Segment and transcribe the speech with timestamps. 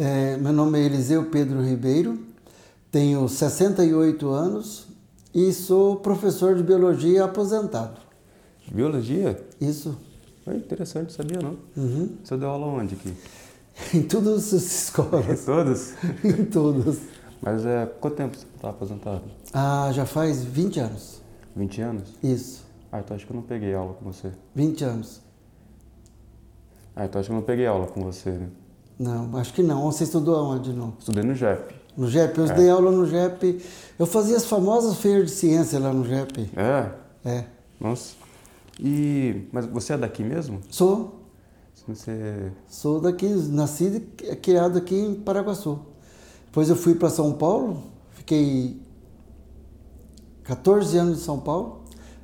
[0.00, 2.20] É, meu nome é Eliseu Pedro Ribeiro,
[2.88, 4.86] tenho 68 anos
[5.34, 8.00] e sou professor de biologia aposentado.
[8.70, 9.44] Biologia?
[9.60, 9.98] Isso.
[10.46, 11.56] É interessante, sabia não?
[11.76, 12.10] Uhum.
[12.22, 13.12] Você deu aula onde aqui?
[13.92, 15.44] Em todas as escolas.
[15.44, 15.94] Todas?
[16.24, 16.98] em todas.
[17.42, 19.22] Mas é, quanto tempo você está aposentado?
[19.52, 21.20] Ah, já faz 20 anos.
[21.56, 22.14] 20 anos?
[22.22, 24.30] Isso, Ah, então acho que eu não peguei aula com você.
[24.54, 25.20] 20 anos.
[26.94, 28.48] Ah, então acho que eu não peguei aula com você, né?
[28.98, 29.84] Não, acho que não.
[29.90, 30.94] Você estudou aonde não?
[30.98, 31.74] Estudei no JEP.
[31.96, 32.52] No JEP, eu É.
[32.54, 33.62] dei aula no JEP.
[33.98, 36.50] Eu fazia as famosas feiras de ciência lá no JEP.
[36.56, 36.90] É?
[37.24, 37.44] É.
[37.80, 38.14] Nossa.
[38.78, 39.48] E...
[39.52, 40.60] Mas você é daqui mesmo?
[40.70, 41.14] Sou,
[41.86, 42.52] Você...
[42.68, 45.78] sou daqui, nascido e criado aqui em Paraguaçu.
[46.46, 48.80] Depois eu fui para São Paulo, fiquei
[50.44, 51.82] 14 anos em São Paulo,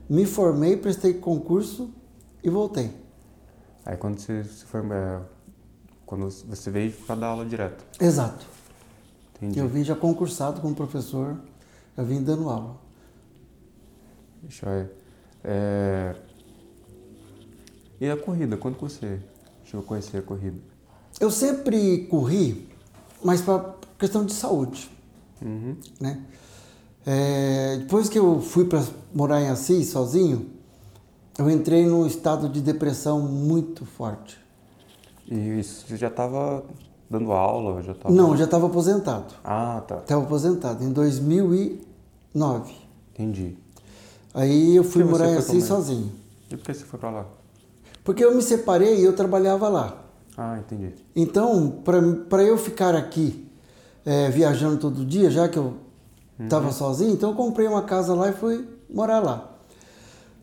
[0.09, 1.91] me formei, prestei concurso
[2.43, 2.91] e voltei.
[3.85, 5.27] Aí quando você se forma...
[6.07, 7.85] Quando você veio para dar aula direto.
[8.01, 8.47] Exato.
[9.37, 9.59] Entendi.
[9.59, 11.37] Eu vim já concursado como professor,
[11.97, 12.77] eu vim dando aula.
[14.43, 14.91] Deixa eu ver.
[15.43, 16.17] É...
[18.01, 18.57] E a corrida?
[18.57, 19.21] Quando você
[19.65, 20.59] chegou a conhecer a corrida?
[21.21, 22.69] Eu sempre corri,
[23.23, 24.91] mas para questão de saúde.
[25.43, 25.77] Uhum.
[26.01, 26.25] né?
[27.07, 28.83] É, depois que eu fui para
[29.15, 30.51] morar em Assis sozinho,
[31.39, 34.39] eu entrei num estado de depressão muito forte.
[35.35, 36.63] E isso, você já estava
[37.11, 37.83] dando aula?
[37.83, 38.15] Já tava...
[38.15, 39.35] Não, já estava aposentado.
[39.43, 39.97] Ah, tá.
[39.97, 42.73] Estava aposentado em 2009.
[43.13, 43.57] Entendi.
[44.33, 45.61] Aí eu fui morar pra lá?
[45.61, 46.13] sozinho.
[46.51, 47.27] E por que você foi para lá?
[48.05, 50.05] Porque eu me separei e eu trabalhava lá.
[50.37, 50.95] Ah, entendi.
[51.17, 51.83] Então,
[52.29, 53.49] para eu ficar aqui
[54.05, 55.75] é, viajando todo dia, já que eu
[56.39, 59.51] estava sozinho, então eu comprei uma casa lá e fui morar lá.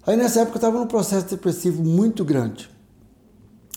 [0.05, 2.70] Aí nessa época eu estava num processo depressivo muito grande.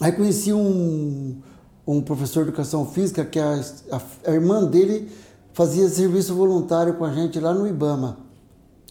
[0.00, 1.40] Aí conheci um,
[1.86, 3.60] um professor de educação física que a,
[3.92, 5.10] a, a irmã dele
[5.52, 8.18] fazia serviço voluntário com a gente lá no IBAMA.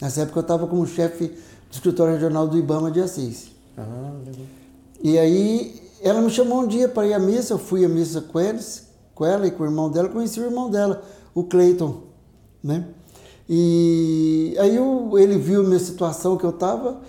[0.02, 3.52] Nessa época eu estava como chefe do escritório regional do IBAMA de Assis.
[3.78, 4.46] Ah, legal.
[5.02, 8.22] E aí ela me chamou um dia para ir à missa, eu fui à missa
[8.22, 11.04] com eles, com ela e com o irmão dela, conheci o irmão dela,
[11.36, 12.04] o Cleiton,
[12.64, 12.86] né?
[13.48, 17.02] E aí eu- ele viu a minha situação que eu estava,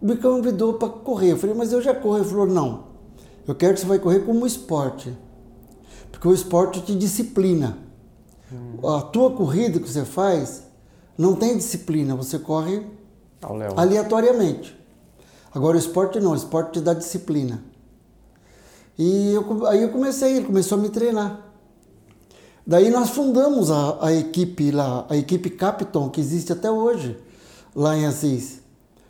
[0.00, 1.32] me convidou para correr.
[1.32, 2.16] Eu falei, mas eu já corro.
[2.18, 2.84] Ele falou, não,
[3.46, 5.16] eu quero que você vai correr como esporte,
[6.10, 7.78] porque o esporte te disciplina.
[8.84, 10.64] A tua corrida que você faz
[11.16, 12.86] não tem disciplina, você corre
[13.42, 13.78] Léo.
[13.78, 14.78] aleatoriamente.
[15.54, 17.62] Agora o esporte não, o esporte te dá disciplina.
[18.98, 21.46] E eu, aí eu comecei, ele começou a me treinar.
[22.66, 27.18] Daí nós fundamos a, a equipe lá, a equipe Capton, que existe até hoje,
[27.74, 28.60] lá em Assis.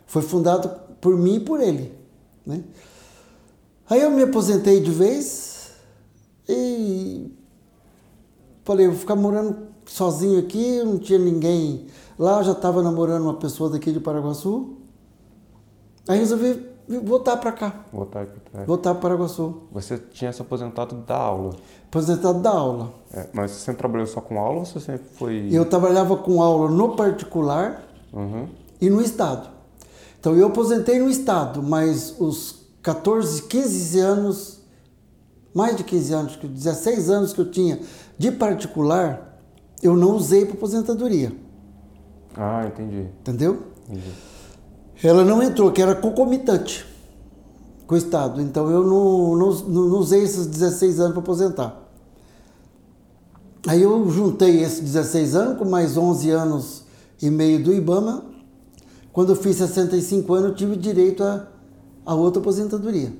[0.07, 0.69] Foi fundado
[0.99, 1.93] por mim e por ele.
[2.45, 2.63] Né?
[3.93, 5.71] Aí eu me aposentei de vez
[6.49, 7.31] e
[8.63, 11.85] falei, vou ficar morando sozinho aqui, não tinha ninguém
[12.17, 14.77] lá, eu já estava namorando uma pessoa daqui de Paraguaçu.
[16.07, 16.65] Aí resolvi
[17.03, 18.65] voltar para cá, Voltar aqui atrás.
[18.67, 19.61] voltar para Paraguaçu.
[19.71, 21.55] Você tinha se aposentado da aula.
[21.87, 22.93] Aposentado da aula.
[23.13, 25.49] É, mas você sempre trabalhou só com aula ou você sempre foi.
[25.51, 28.47] Eu trabalhava com aula no particular Uhum.
[28.81, 29.49] e no Estado.
[30.19, 34.59] Então eu aposentei no Estado, mas os 14, 15 anos,
[35.53, 37.79] mais de 15 anos, que 16 anos que eu tinha
[38.17, 39.39] de particular,
[39.81, 41.31] eu não usei para aposentadoria,
[42.35, 43.07] Ah, entendi.
[43.21, 43.63] entendeu?
[43.89, 44.11] entendi.
[45.03, 46.85] Ela não entrou, que era concomitante
[47.87, 48.41] com o Estado.
[48.41, 51.81] Então eu não, não, não- não usei esses 16 anos para aposentar.
[53.67, 56.83] Aí eu juntei esses 16 anos com mais 11 anos
[57.21, 58.25] e meio do IBAMA.
[59.11, 61.47] Quando eu fiz 65 anos, eu tive direito a,
[62.05, 63.13] a outra aposentadoria.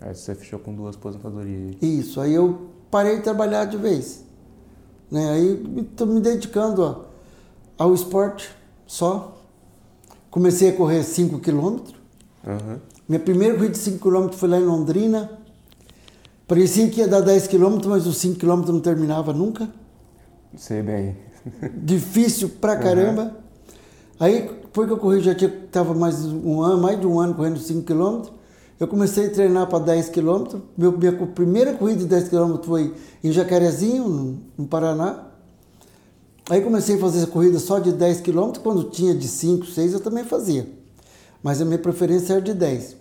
[0.00, 1.76] Aí você fechou com duas aposentadorias.
[1.80, 4.24] Isso, aí eu parei de trabalhar de vez.
[5.10, 5.30] Né?
[5.30, 7.04] Aí estou me dedicando a-
[7.78, 8.50] ao esporte
[8.86, 9.36] só.
[10.30, 11.94] Comecei a correr 5 quilômetros.
[12.46, 12.78] Uhum.
[13.08, 15.38] Minha primeira corrida de 5 km foi lá em Londrina.
[16.48, 19.68] Parecia que ia dar 10 km, mas os 5 km não terminava nunca.
[20.56, 21.16] Sei bem.
[21.76, 23.36] Difícil pra caramba.
[24.18, 27.34] Aí, depois que eu corri, já tinha, tava mais um ano, mais de um ano
[27.34, 28.30] correndo 5 km.
[28.80, 30.60] Eu comecei a treinar para 10 km.
[30.78, 35.26] Meu, minha primeira corrida de 10 km foi em Jacarezinho, no, no Paraná.
[36.48, 38.52] Aí comecei a fazer corrida só de 10 km.
[38.62, 40.66] Quando tinha de 5, 6, eu também fazia.
[41.42, 42.96] Mas a minha preferência era de 10.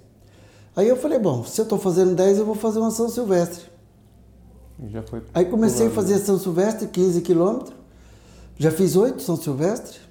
[0.75, 3.63] Aí eu falei, bom, se eu estou fazendo 10, eu vou fazer uma São Silvestre.
[4.89, 5.21] Já foi.
[5.33, 5.95] Aí comecei a pulando.
[5.95, 7.73] fazer São Silvestre, 15 quilômetros.
[8.57, 10.10] Já fiz oito São Silvestre.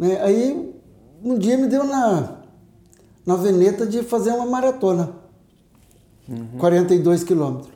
[0.00, 0.18] Né?
[0.22, 0.74] Aí
[1.22, 2.38] um dia me deu na,
[3.26, 5.20] na veneta de fazer uma maratona.
[6.58, 7.72] 42 quilômetros.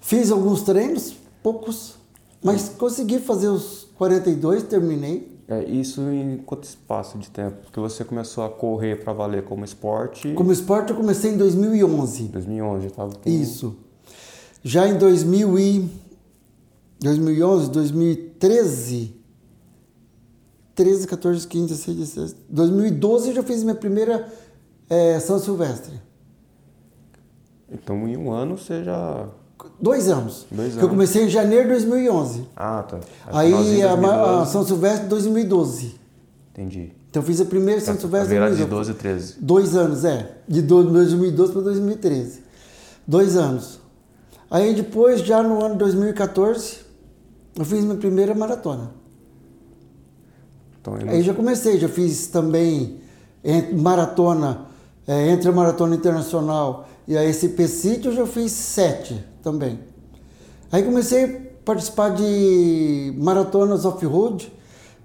[0.00, 1.96] Fiz alguns treinos, poucos,
[2.42, 5.30] mas consegui fazer os 42, terminei.
[5.48, 7.56] É, isso em quanto espaço de tempo?
[7.64, 10.32] Porque você começou a correr para valer como esporte?
[10.32, 12.24] Como esporte eu comecei em 2011.
[12.28, 13.28] 2011, estava com...
[13.28, 13.76] Isso.
[14.62, 15.90] Já em 2000 e
[17.00, 19.21] 2011, 2013,
[20.74, 24.26] 13, 14, 15, 16, 17, 2012 eu já fiz minha primeira
[24.88, 26.00] é, São Silvestre.
[27.70, 29.28] Então em um ano você já...
[29.80, 30.46] Dois anos.
[30.50, 30.78] Dois anos.
[30.78, 32.48] Que eu comecei em janeiro de 2011.
[32.56, 33.00] Ah, tá.
[33.28, 35.94] Aí a, a, São Silvestre 2012.
[36.52, 36.92] Entendi.
[37.08, 38.68] Então eu fiz a primeira São Tá, Silvestre a de 2012.
[38.68, 39.36] 12 e 13.
[39.40, 40.38] Dois anos, é.
[40.48, 42.40] De do- 2012 para 2013.
[43.06, 43.80] Dois anos.
[44.50, 46.78] Aí depois, já no ano 2014,
[47.56, 48.90] eu fiz minha primeira maratona.
[50.82, 52.98] Então, eu Aí já comecei, já fiz também
[53.44, 54.66] en- maratona,
[55.06, 59.78] é, entre a maratona internacional e a SP City, eu já fiz sete também.
[60.72, 64.52] Aí comecei a participar de maratonas off-road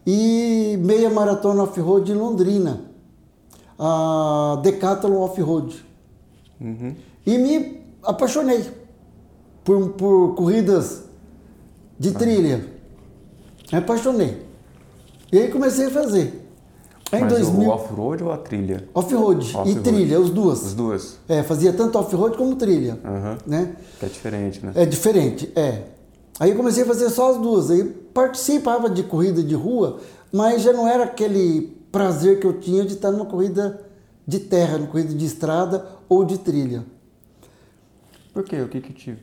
[0.06, 2.82] e meia maratona off-road em Londrina,
[3.78, 5.86] a Decathlon Off-Road.
[6.60, 6.96] Uhum.
[7.24, 8.66] E me apaixonei
[9.64, 11.04] por, por corridas
[12.00, 12.66] de trilha.
[13.72, 14.47] Me apaixonei.
[15.32, 16.44] E aí comecei a fazer.
[17.14, 18.90] Em Mas 2000, o off-road ou a trilha?
[18.94, 19.80] off-road e Off-road.
[19.82, 20.66] trilha, os duas.
[20.66, 21.18] As duas?
[21.30, 23.38] É, fazia tanto off-road como trilha, Aham.
[23.48, 23.76] né?
[24.02, 24.72] É diferente, né?
[24.76, 25.84] É diferente, é.
[26.40, 27.72] Aí eu comecei a fazer só as duas.
[27.72, 27.84] Aí
[28.14, 30.00] participava de corrida de rua,
[30.34, 33.86] mas já não era aquele prazer que eu tinha de estar numa corrida
[34.28, 36.86] de terra, numa corrida de estrada ou de trilha.
[38.34, 38.62] Por quê?
[38.62, 39.18] O que que te,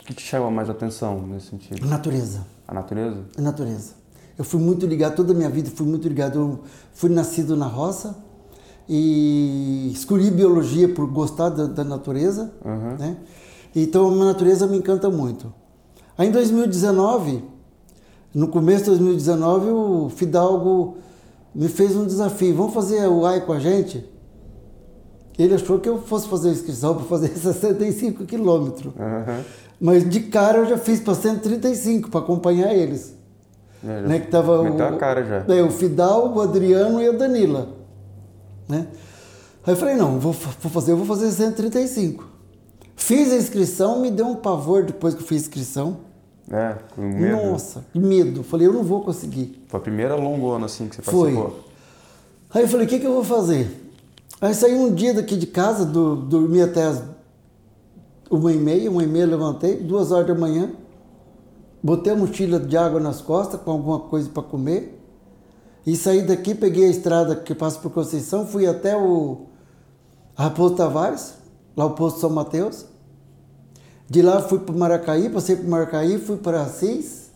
[0.00, 1.86] que te chama mais atenção nesse sentido?
[1.86, 2.46] Natureza.
[2.66, 3.24] A natureza?
[3.38, 3.94] A natureza.
[4.38, 6.38] Eu fui muito ligado, toda a minha vida fui muito ligado.
[6.38, 6.60] Eu
[6.92, 8.16] fui nascido na roça
[8.88, 12.96] e escolhi biologia por gostar da, da natureza, Aham.
[12.98, 13.16] né?
[13.74, 15.52] Então a natureza me encanta muito.
[16.16, 17.44] Aí em 2019,
[18.34, 20.96] no começo de 2019, o Fidalgo
[21.54, 22.54] me fez um desafio.
[22.54, 24.04] Vamos fazer o AI com a gente?
[25.38, 28.92] Ele achou que eu fosse fazer a inscrição para fazer 65 quilômetros.
[28.96, 29.44] Aham.
[29.80, 33.17] Mas de cara eu já fiz para 135 para acompanhar eles.
[33.84, 35.54] É, Né, que tava o, a cara já.
[35.54, 37.68] É, o Fidal, o Adriano e a Danila.
[38.68, 38.86] Né?
[39.64, 42.24] Aí eu falei, não, vou, vou fazer, eu vou fazer 135.
[42.96, 45.96] Fiz a inscrição, me deu um pavor depois que eu fiz a inscrição.
[46.50, 47.36] É, com medo.
[47.36, 48.42] Nossa, que medo.
[48.42, 49.62] Falei, eu não vou conseguir.
[49.68, 51.34] Foi a primeira longona assim que você Foi.
[51.34, 51.64] participou.
[52.50, 53.70] Aí eu falei, o que, que eu vou fazer?
[54.40, 57.02] Aí saí um dia daqui de casa, do, dormi até as
[58.30, 60.70] uma e meia, uma e meia levantei, duas horas da manhã,
[61.82, 64.98] botei a mochila de água nas costas com alguma coisa para comer
[65.88, 69.46] e saí daqui, peguei a estrada que passa por Conceição, fui até o
[70.36, 71.32] Raposo Tavares,
[71.74, 72.84] lá o posto São Mateus.
[74.06, 77.30] De lá fui para Maracaí, passei por Maracaí, fui para Assis.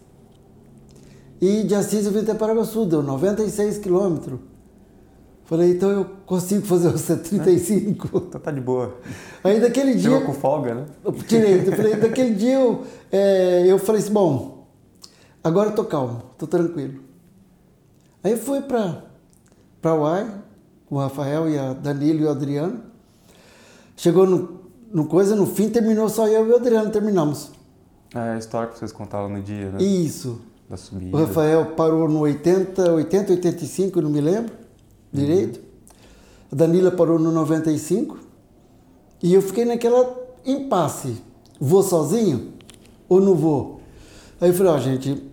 [1.41, 4.39] E de Assis eu vim até Paraguaçu, deu 96 quilômetros.
[5.53, 8.09] Falei, então eu consigo fazer os 135.
[8.27, 8.97] Então tá de boa.
[9.45, 10.05] Aí daquele dia.
[10.05, 10.87] Chegou com folga, né?
[11.05, 11.69] Eu tirei.
[11.69, 14.67] Eu falei, daquele dia eu, é, eu falei assim, bom,
[15.45, 17.03] agora eu tô calmo, tô tranquilo.
[18.25, 19.05] Aí fui para
[19.83, 20.27] para Uai,
[20.87, 22.85] com o Rafael e a Danilo e o Adriano.
[23.95, 27.53] Chegou no, no coisa, no fim terminou só eu e o Adriano, terminamos.
[28.15, 29.83] É a história que vocês contaram no dia, né?
[29.83, 30.41] Isso.
[30.71, 31.15] Da subida.
[31.15, 34.62] O Rafael parou no 80, 80, 85, não me lembro
[35.13, 35.61] direito.
[36.51, 38.19] A Danila parou no 95.
[39.23, 41.17] E eu fiquei naquela impasse.
[41.61, 42.53] Vou sozinho
[43.09, 43.81] ou não vou?
[44.41, 45.31] Aí eu falei, ó, gente,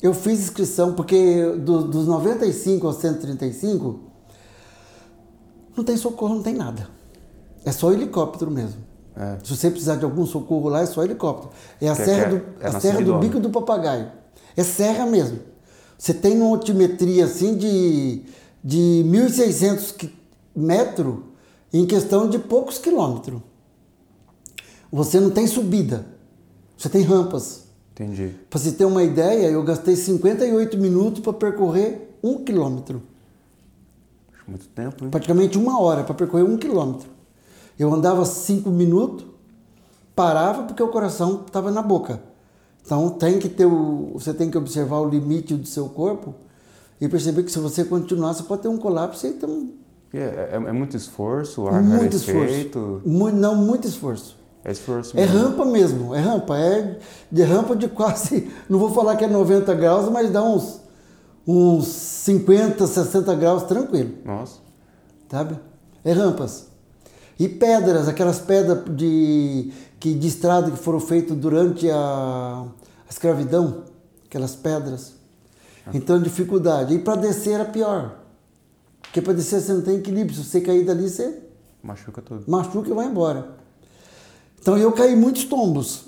[0.00, 3.98] eu fiz inscrição porque do- dos 95 aos 135
[5.76, 6.88] não tem socorro, não tem nada.
[7.64, 8.80] É só helicóptero mesmo.
[9.16, 9.36] É.
[9.42, 11.50] Se você precisar de algum socorro lá, é só helicóptero.
[11.80, 13.18] É a Que é- serra, é- do, é a serra do.
[13.18, 14.12] Bico do Papagaio.
[14.56, 15.40] É serra mesmo.
[15.98, 18.22] Você tem uma altimetria assim de,
[18.62, 20.14] de 1.600 qui-
[20.54, 21.16] metros
[21.72, 23.40] em questão de poucos quilômetros.
[24.90, 26.06] Você não tem subida,
[26.76, 27.64] você tem rampas.
[27.92, 28.34] Entendi.
[28.48, 33.02] Para você ter uma ideia, eu gastei 58 minutos para percorrer um quilômetro.
[34.46, 35.10] Muito tempo, hein?
[35.10, 37.08] Praticamente uma hora para percorrer um quilômetro.
[37.78, 39.26] Eu andava cinco minutos,
[40.16, 42.22] parava porque o coração estava na boca.
[42.84, 46.34] Então tem que ter o, você tem que observar o limite do seu corpo
[47.00, 49.72] e perceber que se você continuar, você pode ter um colapso e ter um,
[50.12, 53.02] É, é- é muito esforço, ar muito rarefeito.
[53.04, 53.36] esforço.
[53.36, 54.36] Não, muito esforço.
[54.64, 55.38] É esforço É mesmo.
[55.38, 56.58] rampa mesmo, é rampa.
[56.58, 56.98] É
[57.30, 60.80] de rampa de quase, não vou falar que é 90 graus, mas dá uns,
[61.46, 64.10] uns 50, 60 graus tranquilo.
[64.24, 64.58] Nossa.
[65.30, 65.58] sabe?
[66.04, 66.66] É rampas.
[67.38, 73.84] E pedras, aquelas pedras de que de estrada que foram feitos durante a, a escravidão,
[74.26, 75.12] aquelas pedras.
[75.94, 76.94] Então, dificuldade.
[76.94, 78.18] E para descer era pior.
[79.02, 80.36] Porque para descer você não tem equilíbrio.
[80.36, 81.42] Se você cair dali, você
[81.82, 82.44] Machuca tudo.
[82.46, 83.56] machuca e vai embora.
[84.60, 86.04] Então eu caí muitos tombos.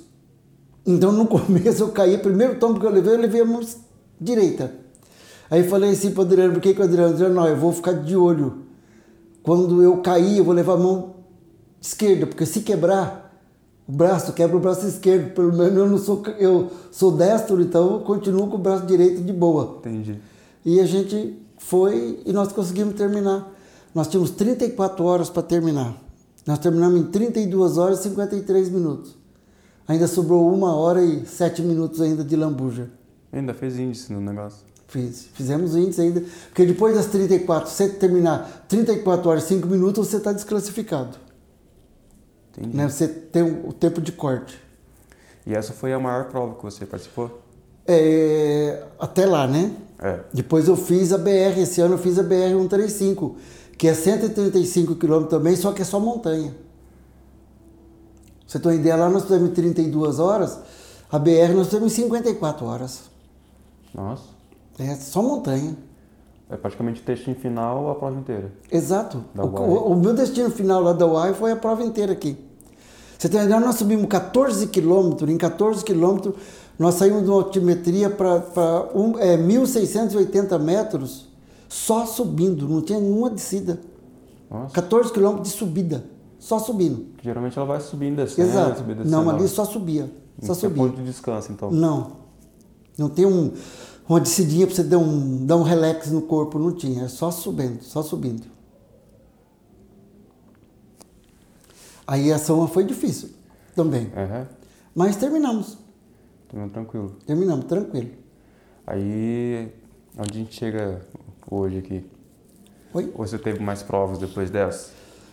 [0.84, 3.60] Então no começo eu caí, o primeiro tombo que eu levei, eu levei a mão
[4.20, 4.74] direita.
[5.50, 7.12] Aí falei assim para o Adriano, por que, que o Adriano?
[7.14, 8.66] Adriano, não, eu vou ficar de olho.
[9.42, 11.16] Quando eu cair, eu vou levar a mão
[11.80, 13.29] esquerda, porque se quebrar
[13.90, 15.34] o braço, quebra o braço esquerdo.
[15.34, 19.20] Pelo menos eu não sou, eu sou destro, então eu continuo com o braço direito
[19.20, 19.78] de boa.
[19.80, 20.20] Entendi.
[20.64, 23.52] E a gente foi e nós conseguimos terminar.
[23.92, 25.96] Nós tínhamos 34 horas para terminar.
[26.46, 29.16] Nós terminamos em 32 horas e 53 minutos.
[29.88, 32.88] Ainda sobrou uma hora e sete minutos ainda de lambuja.
[33.32, 34.64] Ainda fez índice no negócio.
[34.86, 35.28] Fiz.
[35.34, 36.22] Fizemos índice ainda.
[36.46, 41.29] Porque depois das 34, se você terminar 34 horas e 5 minutos, você está desclassificado.
[42.60, 42.76] Entendi.
[42.76, 42.88] Né?
[42.88, 44.60] Você tem o tempo de corte.
[45.46, 47.40] E essa foi a maior prova que você participou?
[47.86, 49.72] É, até lá, né?
[49.98, 50.20] É.
[50.32, 53.36] Depois eu fiz a BR, esse ano eu fiz a BR 135,
[53.76, 56.54] que é 135 km também, só que é só montanha.
[58.46, 60.58] Você tem uma ideia, lá nós temos 32 horas,
[61.10, 63.02] a BR nós temos 54 horas.
[63.94, 64.24] Nossa.
[64.78, 65.76] É só montanha.
[66.48, 68.50] É praticamente o destino final a prova inteira.
[68.70, 69.24] Exato.
[69.36, 72.36] O, o- o meu destino final lá da UAI foi a prova inteira aqui.
[73.20, 76.34] Você tem uma ideia, nós subimos 14 quilômetros, em 14 quilômetros
[76.78, 81.28] nós saímos de uma altimetria para um, é, 1.680 metros
[81.68, 83.78] só subindo, não tinha nenhuma descida.
[84.50, 84.72] Nossa.
[84.72, 86.02] 14 quilômetros de subida,
[86.38, 87.08] só subindo.
[87.22, 88.78] Geralmente ela vai subindo, descendo, Exato.
[88.78, 89.22] subindo, descendo.
[89.22, 90.10] Não, ali só subia,
[90.40, 90.82] só tem subia.
[90.84, 91.70] ponto de descanso, então.
[91.70, 92.12] Não.
[92.96, 93.52] Não tem um,
[94.08, 97.04] uma descidinha para você dar um, dar um relax no corpo, não tinha.
[97.04, 98.59] É só subindo, só subindo.
[102.10, 103.30] Aí a ação foi difícil
[103.72, 104.10] também.
[104.16, 104.48] Aham.
[104.92, 105.78] Mas terminamos.
[106.48, 107.16] Tudo tranquilo.
[107.24, 108.10] Terminamos, tranquilo.
[108.84, 109.72] Aí,
[110.18, 111.02] onde a gente chega
[111.48, 112.04] hoje aqui?
[112.92, 113.12] Foi?
[113.14, 114.90] Ou você teve mais provas depois dessa?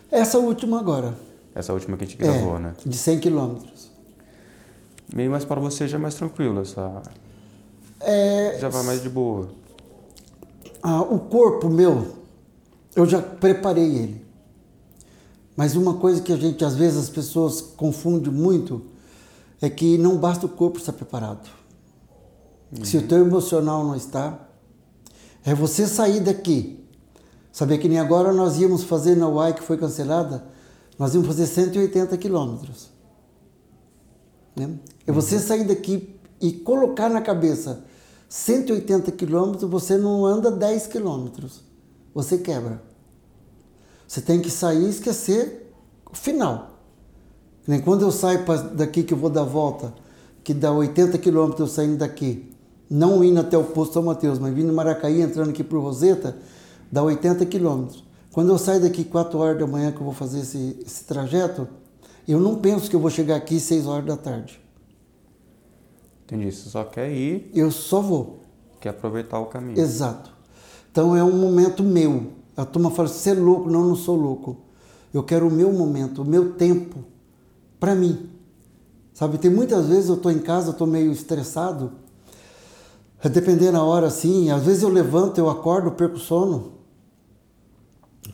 [0.08, 1.18] Essa última agora.
[1.52, 2.74] Essa última que a gente gravou, é, né?
[2.86, 3.90] De 100 quilômetros.
[5.12, 7.02] Meio mais para você já é mais tranquilo, essa...
[7.98, 9.48] É, já vai mais de boa.
[10.80, 12.06] ah, o corpo meu,
[12.94, 14.27] eu já preparei ele.
[15.58, 18.80] Mas uma coisa que a gente, às vezes, as pessoas confundem muito
[19.60, 21.50] é que não basta o corpo estar preparado.
[22.84, 24.48] Se o teu emocional não está,
[25.44, 26.86] é você sair daqui.
[27.50, 30.46] Saber que nem agora nós íamos fazer na UAI, que foi cancelada,
[30.96, 32.90] nós íamos fazer 180 quilômetros.
[34.54, 34.78] Né?
[35.08, 37.84] É você sair daqui e colocar na cabeça
[38.28, 41.64] 180 quilômetros, você não anda 10 quilômetros.
[42.14, 42.86] Você quebra.
[44.08, 45.70] Você tem que sair e esquecer
[46.10, 46.70] o final.
[47.66, 48.42] Nem quando eu saio
[48.74, 49.92] daqui que eu vou dar a volta,
[50.42, 52.50] que dá 80 quilômetros eu saindo daqui,
[52.88, 56.38] não indo até o posto São Mateus, mas vindo em Maracaí, entrando aqui por Roseta,
[56.90, 58.02] dá 80 quilômetros.
[58.32, 61.68] Quando eu saio daqui 4 horas da manhã que eu vou fazer esse, esse trajeto,
[62.26, 64.58] eu não penso que eu vou chegar aqui 6 horas da tarde.
[66.24, 66.50] Entendi.
[66.50, 68.40] Você só quer ir, Eu só vou.
[68.80, 69.78] quer aproveitar o caminho.
[69.78, 70.32] Exato.
[70.90, 72.37] Então é um momento meu.
[72.58, 73.70] A turma fala, você é louco?
[73.70, 74.56] Não, não sou louco.
[75.14, 77.04] Eu quero o meu momento, o meu tempo
[77.78, 78.28] para mim.
[79.14, 81.92] Sabe, tem muitas vezes eu estou em casa, estou meio estressado.
[83.22, 84.50] É dependendo da hora, assim.
[84.50, 86.72] Às vezes eu levanto, eu acordo, perco sono.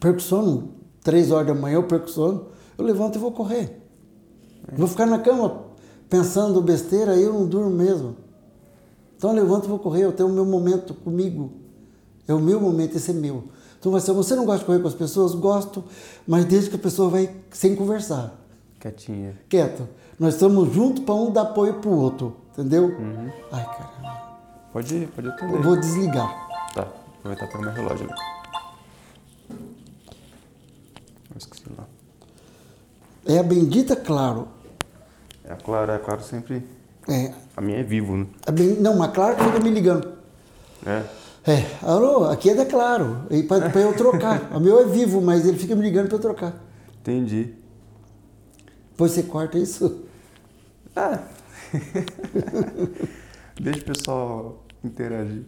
[0.00, 0.70] Perco sono.
[1.02, 2.46] Três horas da manhã eu perco sono.
[2.78, 3.78] Eu levanto e vou correr.
[4.74, 5.64] Vou ficar na cama
[6.08, 8.16] pensando besteira, aí eu não durmo mesmo.
[9.18, 11.52] Então eu levanto e vou correr, eu tenho o meu momento comigo.
[12.26, 13.44] É o meu momento, esse é meu.
[13.84, 15.34] Então vai ser, você não gosta de correr com as pessoas?
[15.34, 15.84] Gosto,
[16.26, 18.32] mas desde que a pessoa vai sem conversar,
[18.80, 19.38] Quietinha.
[19.46, 19.86] quieto.
[20.18, 22.90] Nós estamos juntos para um dar apoio para o outro, entendeu?
[23.52, 24.22] Ai, caramba.
[24.72, 25.54] Pode ir, pode atender.
[25.56, 26.48] Eu vou desligar.
[26.74, 28.20] Tá, vou aproveitar para meu relógio ali.
[29.50, 31.84] Eu esqueci lá.
[33.26, 34.48] É a bendita Claro.
[35.44, 36.66] É claro, é claro, sempre.
[37.06, 38.26] É, A minha é vivo, né?
[38.46, 40.10] a ben- não, mas Claro que fica me ligando.
[40.86, 41.02] É.
[41.46, 44.50] É, alô, aqui é da Claro, para eu trocar.
[44.56, 46.54] O meu é vivo, mas ele fica me ligando para eu trocar.
[47.00, 47.54] Entendi.
[48.90, 50.04] Depois você corta isso?
[50.96, 51.18] Ah.
[53.60, 55.42] Deixa o pessoal interagir.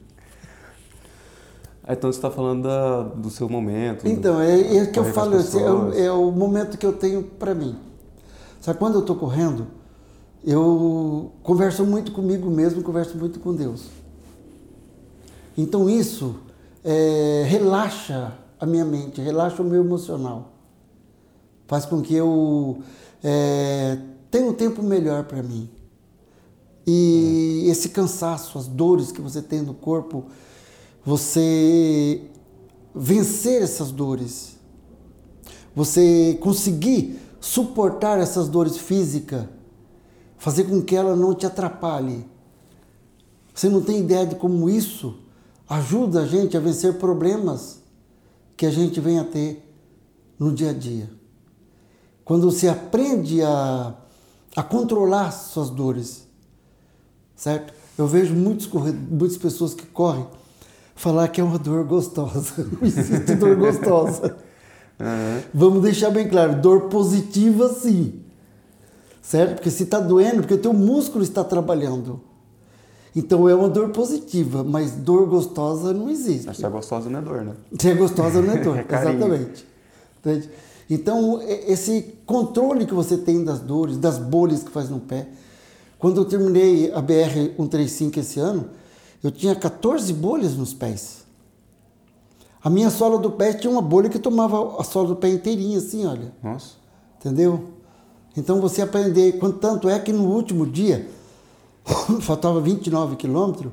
[1.89, 4.07] Então você está falando da- do seu momento.
[4.07, 5.61] Então, é, é que eu falo, assim,
[5.95, 7.79] é, é o momento que eu tenho para mim.
[8.61, 9.69] Sabe, quando eu estou correndo,
[10.45, 13.87] eu converso muito comigo mesmo, converso muito com Deus.
[15.57, 16.37] Então isso
[16.85, 20.53] é, relaxa a minha mente, relaxa o meu emocional.
[21.67, 22.79] Faz com que eu
[23.23, 23.99] é,
[24.31, 25.69] tem um tempo melhor para mim.
[26.87, 30.27] E esse cansaço, as dores que você tem no corpo,
[31.05, 32.23] você
[32.95, 34.57] vencer essas dores,
[35.75, 39.47] você conseguir suportar essas dores físicas,
[40.39, 42.27] fazer com que ela não te atrapalhe.
[43.53, 45.26] Você não tem ideia de como isso
[45.69, 47.81] ajuda a gente a vencer problemas
[48.57, 49.63] que a gente vem a ter
[50.39, 51.11] no dia a dia.
[52.25, 53.95] Quando você aprende a,
[54.55, 56.27] a controlar suas dores,
[57.35, 57.73] certo?
[57.97, 60.27] Eu vejo muitos, muitas pessoas que correm
[60.95, 62.67] falar que é uma dor gostosa.
[62.73, 64.37] Não existe dor gostosa.
[64.99, 65.43] Uhum.
[65.53, 68.23] Vamos deixar bem claro, dor positiva sim.
[69.23, 69.57] Certo?
[69.57, 72.21] Porque se está doendo, porque o teu músculo está trabalhando.
[73.17, 76.47] Então é uma dor positiva, mas dor gostosa não existe.
[76.47, 77.55] Mas se é gostosa não é dor, né?
[77.81, 79.67] Se é gostosa não é dor, é exatamente.
[80.21, 80.51] Entende?
[80.89, 85.29] Então, esse controle que você tem das dores, das bolhas que faz no pé,
[85.99, 88.69] quando eu terminei a BR 135 esse ano,
[89.25, 91.25] eu tinha 14 bolhas nos pés.
[92.63, 95.79] A minha sola do pé tinha uma bolha que tomava a sola do pé inteirinha,
[95.79, 96.33] assim, olha.
[96.43, 96.75] Nossa.
[97.19, 97.71] Entendeu?
[98.37, 101.09] Então você aprender, tanto é que no último dia,
[102.21, 103.73] faltava 29 quilômetros,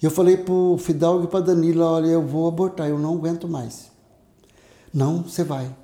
[0.00, 3.48] e eu falei pro Fidalgo e pra Danila, olha, eu vou abortar, eu não aguento
[3.48, 3.90] mais.
[4.92, 5.74] Não, você vai.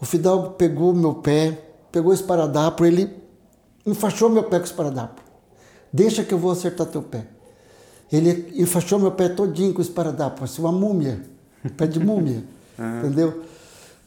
[0.00, 3.10] O Fidalgo pegou meu pé, pegou o esparadrapo, ele
[3.86, 5.22] enfaixou meu pé com o esparadrapo.
[5.92, 7.26] Deixa que eu vou acertar teu pé.
[8.12, 11.22] Ele enfaixou meu pé todinho com o esparadrapo, assim, uma múmia,
[11.76, 12.44] pé de múmia,
[12.78, 12.98] uhum.
[13.00, 13.42] entendeu?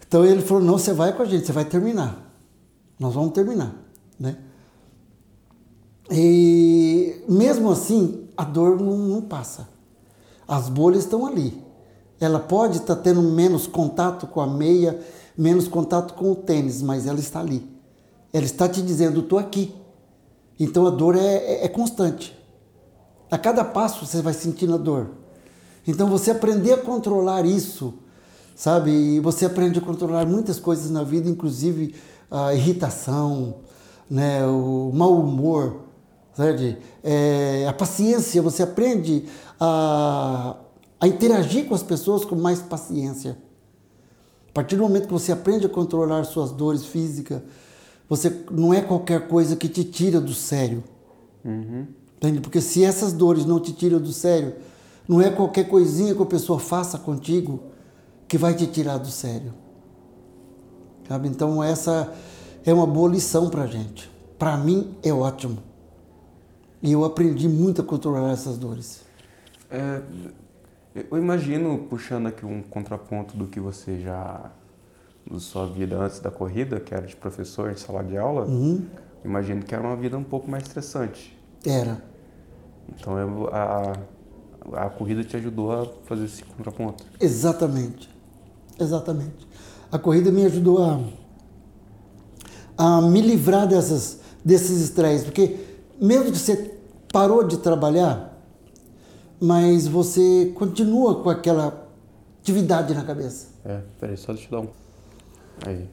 [0.08, 2.32] Então ele falou, não, você vai com a gente, você vai terminar.
[3.00, 3.74] Nós vamos terminar,
[4.20, 4.38] né?
[6.10, 9.70] E mesmo assim, a dor não, não passa.
[10.48, 11.64] As bolhas estão ali.
[12.20, 15.00] Ela pode estar tá tendo menos contato com a meia,
[15.38, 17.68] menos contato com o tênis, mas ela está ali.
[18.34, 19.74] Ela está te dizendo, estou aqui.
[20.60, 22.38] Então a dor é, é, é constante.
[23.30, 25.10] A cada passo você vai sentindo a dor.
[25.88, 27.94] Então você aprender a controlar isso,
[28.56, 28.92] sabe?
[28.92, 31.96] E você aprende a controlar muitas coisas na vida, inclusive
[32.30, 33.56] a irritação,
[34.10, 34.46] né?
[34.46, 35.82] o mau humor,
[36.42, 36.78] sabe?
[37.04, 38.42] É, a paciência.
[38.42, 39.26] Você aprende
[39.60, 40.56] a,
[41.00, 43.38] a interagir com as pessoas com mais paciência.
[44.50, 47.42] A partir do momento que você aprende a controlar suas dores físicas,
[48.10, 50.84] você não é qualquer coisa que te tira do sério.
[51.46, 51.88] Uhum.
[52.18, 52.42] Entende?
[52.42, 54.56] Porque se essas dores não te tiram do sério,
[55.08, 57.62] não é qualquer coisinha que a pessoa faça contigo
[58.28, 59.54] que vai te tirar do sério.
[61.08, 61.28] Sabe?
[61.28, 62.14] Então essa
[62.66, 64.10] é uma boa lição para gente.
[64.38, 65.71] Para mim é ótimo.
[66.82, 69.02] E eu aprendi muito a controlar essas dores.
[69.70, 70.02] É,
[71.10, 74.52] eu imagino, puxando aqui um contraponto do que você já
[75.30, 78.86] da sua vida antes da corrida, que era de professor em sala de aula, uhum.
[79.24, 81.38] imagino que era uma vida um pouco mais estressante.
[81.66, 82.04] Era.
[82.90, 83.94] Então eu, a,
[84.74, 87.06] a corrida te ajudou a fazer esse contraponto.
[87.20, 88.10] Exatamente.
[88.80, 89.48] Exatamente.
[89.92, 91.00] A corrida me ajudou a,
[92.78, 95.58] a me livrar dessas, desses estresses, porque
[96.02, 96.71] mesmo que você
[97.12, 98.38] parou de trabalhar,
[99.40, 101.88] mas você continua com aquela
[102.40, 103.48] atividade na cabeça.
[103.66, 104.72] É, peraí, só deixa eu dar um.
[105.66, 105.90] Aí.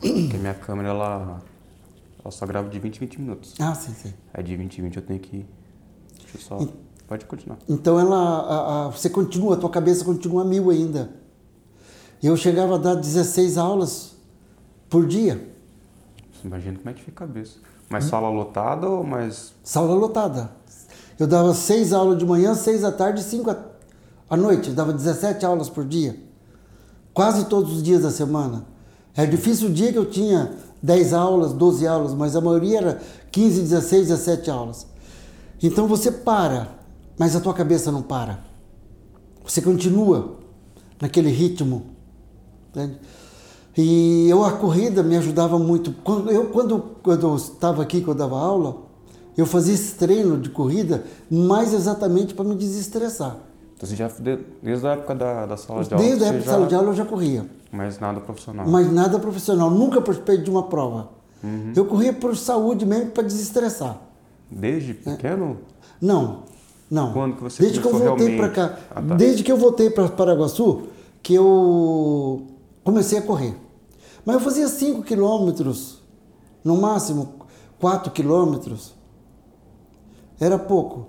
[0.00, 1.42] Porque minha câmera, ela,
[2.22, 3.54] ela só grava de 20 em 20 minutos.
[3.60, 4.14] Ah, sim, sim.
[4.32, 5.46] Aí de 20 em 20 eu tenho que.
[6.18, 6.60] Deixa eu só.
[6.60, 7.58] E, Pode continuar.
[7.68, 8.16] Então ela.
[8.16, 11.10] A, a, você continua, a tua cabeça continua mil ainda.
[12.22, 14.16] Eu chegava a dar 16 aulas
[14.88, 15.52] por dia.
[16.42, 17.58] Imagina como é que fica a cabeça.
[17.94, 19.52] Mas sala lotada ou mais.
[19.62, 20.50] Sala lotada.
[21.16, 23.54] Eu dava seis aulas de manhã, seis da tarde e cinco
[24.28, 24.70] à noite.
[24.70, 26.18] Eu dava 17 aulas por dia.
[27.12, 28.66] Quase todos os dias da semana.
[29.14, 33.00] Era difícil o dia que eu tinha 10 aulas, 12 aulas, mas a maioria era
[33.30, 34.86] 15, 16, 17 aulas.
[35.62, 36.76] Então você para,
[37.16, 38.40] mas a tua cabeça não para.
[39.44, 40.38] Você continua
[41.00, 41.86] naquele ritmo.
[42.70, 42.98] Entende?
[43.76, 45.92] E eu, a corrida me ajudava muito.
[46.04, 48.76] Quando eu, quando, quando eu estava aqui, quando eu dava aula,
[49.36, 53.36] eu fazia esse treino de corrida mais exatamente para me desestressar.
[53.76, 54.08] Então você já,
[54.62, 56.06] desde a época da, da sala de aula?
[56.06, 57.46] Desde a época da sala de aula eu já corria.
[57.72, 58.68] Mas nada profissional?
[58.68, 59.70] Mas nada profissional.
[59.70, 61.08] Nunca participei de uma prova.
[61.42, 61.72] Uhum.
[61.74, 64.00] Eu corria por saúde mesmo, para desestressar.
[64.48, 64.94] Desde é.
[64.94, 65.58] pequeno?
[65.70, 65.74] É.
[66.00, 66.44] Não,
[66.88, 67.12] não.
[67.12, 68.78] Quando que você Desde que eu voltei para cá.
[68.90, 69.14] Ah, tá.
[69.16, 70.84] Desde que eu voltei para Paraguaçu,
[71.20, 72.46] que eu
[72.84, 73.63] comecei a correr.
[74.24, 75.98] Mas eu fazia 5 quilômetros,
[76.62, 77.34] no máximo
[77.78, 78.94] 4 quilômetros.
[80.40, 81.06] Era pouco.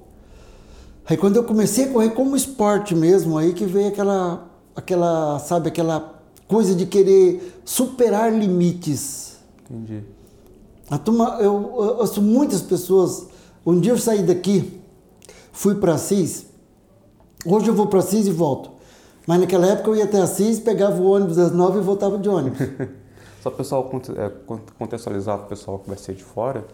[1.06, 5.70] Aí quando eu comecei a correr como esporte mesmo, aí que veio aquela, aquela, sabe,
[5.70, 9.38] aquela coisa de querer superar limites.
[9.70, 10.04] Entendi.
[10.90, 13.28] A turma, eu, eu ouço muitas pessoas.
[13.66, 14.80] Um dia eu saí daqui,
[15.52, 16.48] fui para Assis.
[17.46, 18.72] Hoje eu vou para Assis e volto.
[19.28, 22.30] Mas naquela época eu ia até Assis, pegava o ônibus às nove e voltava de
[22.30, 22.60] ônibus.
[23.46, 24.32] Só para o pessoal é,
[24.80, 26.66] contextualizar para o pessoal que vai ser de fora,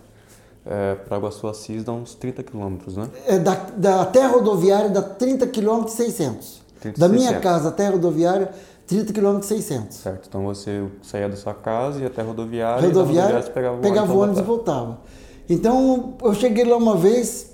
[0.66, 3.10] é, para Iguaçu Assis dá uns 30 quilômetros, né?
[3.28, 6.62] É, da, da até rodoviária dá 30 quilômetros e 600.
[6.80, 7.12] 30, da 600.
[7.12, 8.54] minha casa até a rodoviária,
[8.88, 9.98] 30 quilômetros e 600.
[9.98, 14.14] Certo, então você saía da sua casa, ia até a rodoviária, rodoviária, e pegava, pegava
[14.14, 15.02] o ônibus e voltava.
[15.50, 17.54] Então eu cheguei lá uma vez,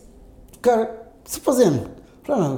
[0.62, 1.88] cara, o que você tá fazendo?
[2.22, 2.58] Falei, não,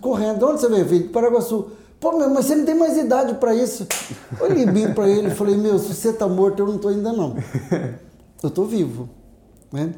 [0.00, 0.86] correndo, de onde você veio?
[0.86, 1.72] Veio de Paraguaçu.
[2.00, 3.86] Pô, meu, mas você não tem mais idade para isso.
[4.40, 7.12] Olhei bem para ele e falei, meu, se você tá morto, eu não tô ainda
[7.12, 7.36] não.
[8.42, 9.06] Eu tô vivo.
[9.70, 9.92] Né?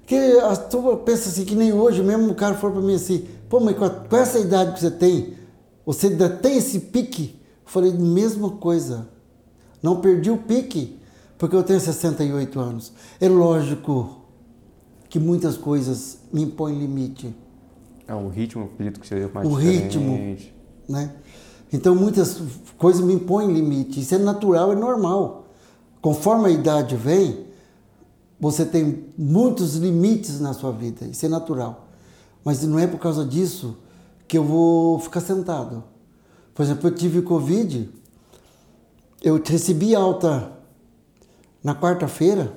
[0.00, 3.26] Porque a turma pensa assim, que nem hoje mesmo o cara falou para mim assim,
[3.48, 5.34] pô, mas com, essa idade que você tem,
[5.86, 7.40] você ainda tem esse pique?
[7.64, 9.08] Eu falei, mesma coisa.
[9.82, 11.00] Não perdi o pique,
[11.38, 12.92] porque eu tenho 68 anos.
[13.18, 14.26] É lógico
[15.08, 17.34] que muitas coisas me impõem limite.
[18.06, 19.96] É, o ritmo, acredito que seja mais o diferente.
[19.96, 20.52] O ritmo,
[20.88, 21.14] né?
[21.72, 22.40] Então muitas
[22.76, 24.00] coisas me impõem limite.
[24.00, 25.46] Isso é natural, é normal.
[26.00, 27.46] Conforme a idade vem,
[28.38, 31.06] você tem muitos limites na sua vida.
[31.06, 31.88] Isso é natural.
[32.44, 33.76] Mas não é por causa disso
[34.26, 35.84] que eu vou ficar sentado.
[36.54, 37.90] Por exemplo, eu tive Covid,
[39.22, 40.52] eu recebi alta
[41.62, 42.52] na quarta-feira,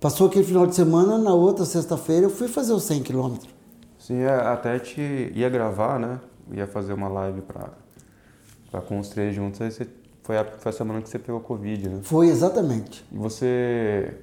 [0.00, 3.50] passou aquele final de semana, na outra sexta-feira eu fui fazer os 100 quilômetros.
[3.98, 6.20] Sim, é, até te ia gravar, né?
[6.52, 9.86] Ia fazer uma live para com os três juntos, aí você,
[10.22, 12.00] foi, a, foi a semana que você pegou Covid, né?
[12.02, 13.04] Foi, exatamente.
[13.10, 14.14] E você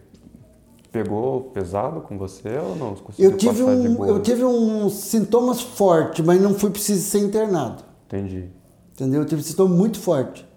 [0.91, 2.95] pegou pesado com você ou não?
[3.19, 7.83] Eu tive, um, eu tive uns sintomas fortes, mas não fui preciso ser internado.
[8.05, 8.49] Entendi.
[8.93, 9.21] Entendeu?
[9.21, 10.47] Eu tive sintoma muito forte.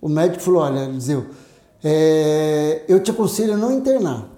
[0.00, 1.26] O médico falou, olha, Eliseu,
[1.82, 4.28] é, eu te aconselho a não internar.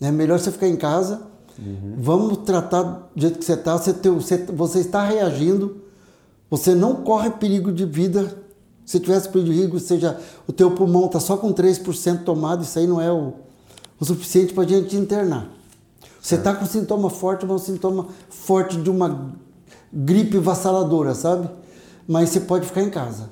[0.00, 1.94] É melhor você ficar em casa Uhum.
[1.98, 2.82] Vamos tratar
[3.14, 3.76] do jeito que você está.
[3.76, 5.82] Você, você, você, está reagindo.
[6.50, 8.42] Você não corre perigo de vida.
[8.84, 13.00] Se tivesse perigo, seja o teu pulmão está só com 3% tomado, isso aí não
[13.00, 13.32] é o,
[13.98, 15.48] o suficiente para a gente internar.
[16.20, 19.32] Você está com sintoma forte, mas um sintoma forte de uma
[19.92, 21.48] gripe vassaladora, sabe?
[22.06, 23.30] Mas você pode ficar em casa.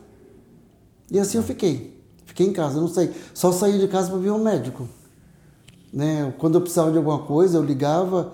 [1.10, 2.00] E assim eu fiquei.
[2.24, 3.12] Fiquei em casa, não saí.
[3.34, 4.88] Só saí de casa para ver um médico.
[5.92, 6.32] Né?
[6.38, 8.32] Quando eu precisava de alguma coisa, eu ligava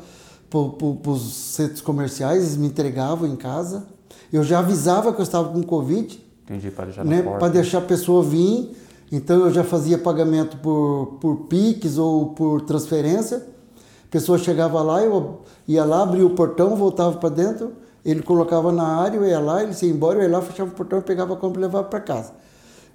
[0.50, 3.86] para os centros comerciais, eles me entregavam em casa.
[4.32, 6.24] Eu já avisava que eu estava com Covid.
[6.44, 7.22] Entendi, para deixar né?
[7.22, 8.76] Para deixar a pessoa vir.
[9.10, 13.38] Então eu já fazia pagamento por, por PIX ou por transferência.
[13.38, 17.72] A pessoa chegava lá, eu ia lá, abria o portão, voltava para dentro,
[18.04, 20.74] ele colocava na área, eu ia lá, ele ia embora, eu ia lá, fechava o
[20.74, 22.32] portão, pegava a compra e levava para casa.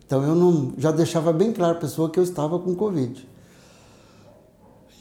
[0.06, 3.28] Então eu não, já deixava bem claro a pessoa que eu estava com Covid.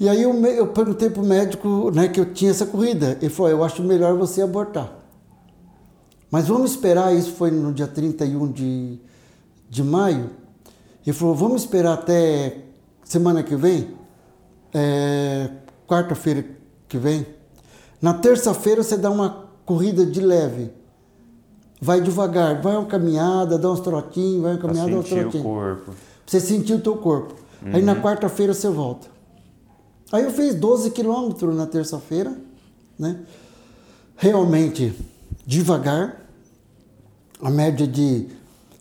[0.00, 3.18] E aí eu, eu perguntei para o médico né, que eu tinha essa corrida.
[3.20, 4.90] Ele falou, eu acho melhor você abortar.
[6.30, 8.98] Mas vamos esperar, isso foi no dia 31 de,
[9.68, 10.30] de maio.
[11.06, 12.62] Ele falou, vamos esperar até
[13.04, 13.94] semana que vem,
[14.72, 15.50] é,
[15.86, 16.46] quarta-feira
[16.88, 17.26] que vem.
[18.00, 20.70] Na terça-feira você dá uma corrida de leve.
[21.78, 25.34] Vai devagar, vai uma caminhada, dá uns trotinhos, vai uma caminhada, dá uns trotinhos.
[25.34, 25.92] o corpo.
[26.24, 27.34] você sentir o teu corpo.
[27.62, 27.74] Uhum.
[27.74, 28.00] Aí na uhum.
[28.00, 29.19] quarta-feira você volta.
[30.12, 32.36] Aí eu fiz 12 quilômetros na terça-feira,
[32.98, 33.20] né?
[34.16, 34.92] Realmente
[35.46, 36.26] devagar,
[37.40, 38.28] a média de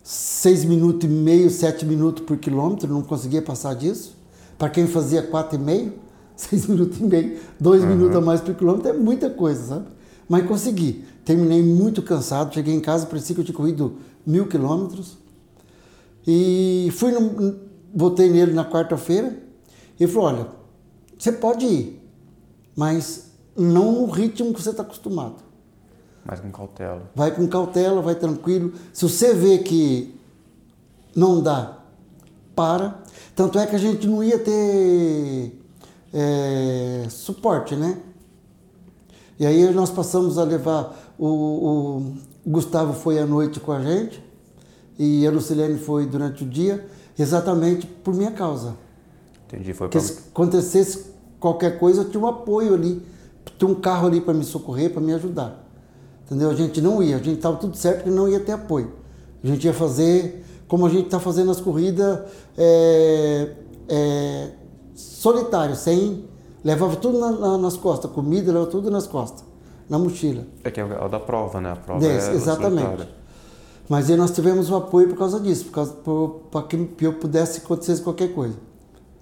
[0.02, 4.16] 6 minutos e meio, 7 minutos por quilômetro, não conseguia passar disso.
[4.58, 5.92] Para quem fazia 4,5,
[6.36, 7.88] 6 minutos e meio, 2 uhum.
[7.88, 9.86] minutos a mais por quilômetro é muita coisa, sabe?
[10.28, 11.04] Mas consegui.
[11.24, 15.16] Terminei muito cansado, cheguei em casa, parecia que eu tinha corrido mil quilômetros.
[16.26, 17.56] E fui, no,
[17.94, 19.36] voltei nele na quarta-feira
[19.98, 20.59] e falou, olha,
[21.20, 22.10] você pode ir,
[22.74, 25.36] mas não no ritmo que você está acostumado.
[26.24, 27.10] Mas com cautela.
[27.14, 28.72] Vai com cautela, vai tranquilo.
[28.90, 30.18] Se você vê que
[31.14, 31.78] não dá,
[32.54, 33.02] para.
[33.36, 35.60] Tanto é que a gente não ia ter
[36.12, 38.00] é, suporte, né?
[39.38, 41.14] E aí nós passamos a levar.
[41.18, 42.14] O, o
[42.46, 44.22] Gustavo foi à noite com a gente
[44.98, 48.74] e a Lucilene foi durante o dia, exatamente por minha causa.
[49.46, 50.00] Entendi, foi para...
[50.00, 51.09] Se acontecesse
[51.40, 53.02] qualquer coisa, eu tinha um apoio ali,
[53.58, 55.66] tinha um carro ali para me socorrer, para me ajudar.
[56.26, 56.50] Entendeu?
[56.50, 58.92] A gente não ia, a gente estava tudo certo que não ia ter apoio.
[59.42, 62.20] A gente ia fazer como a gente está fazendo as corridas
[62.56, 63.50] é,
[63.88, 64.50] é,
[64.94, 66.28] solitário, sem.
[66.62, 69.42] Levava tudo na, na, nas costas, comida, levava tudo nas costas,
[69.88, 70.46] na mochila.
[70.62, 71.72] É que é o da prova, né?
[71.72, 73.08] A prova é, é Exatamente.
[73.88, 75.66] Mas aí nós tivemos o apoio por causa disso,
[76.50, 78.54] para que eu pudesse acontecer qualquer coisa.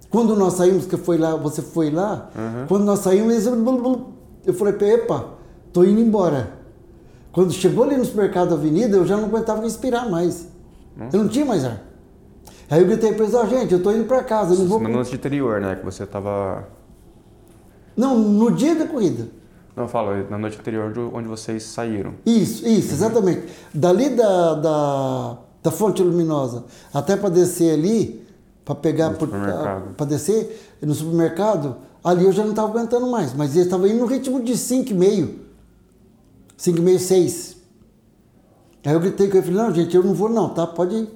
[0.09, 2.65] Quando nós saímos, que foi lá, você foi lá, Uhum.
[2.67, 3.45] quando nós saímos, eles...
[4.45, 5.25] eu falei, epa,
[5.71, 6.53] tô indo embora.
[7.31, 10.47] Quando chegou ali no supermercado da avenida, eu já não aguentava respirar mais.
[11.13, 11.81] Eu não tinha mais ar.
[12.69, 14.79] Aí eu gritei para eles, ó, gente, eu tô indo para casa, eu não vou...
[14.79, 15.75] Na noite anterior, né?
[15.75, 16.67] Que você tava.
[17.95, 19.27] Não, no dia da corrida.
[19.75, 22.15] Não, fala, na noite anterior de onde vocês saíram.
[22.25, 23.43] Isso, isso, exatamente.
[23.73, 28.18] Dali da, da, da fonte luminosa até para descer ali,
[28.69, 29.15] para pegar,
[29.97, 33.97] para descer no supermercado, ali eu já não estava aguentando mais, mas ele estava indo
[33.97, 35.33] no ritmo de 5,5.
[36.55, 37.57] 5,5, 6.
[38.85, 40.67] Aí eu gritei com ele, falei, não, gente, eu não vou não, tá?
[40.67, 41.09] Pode ir.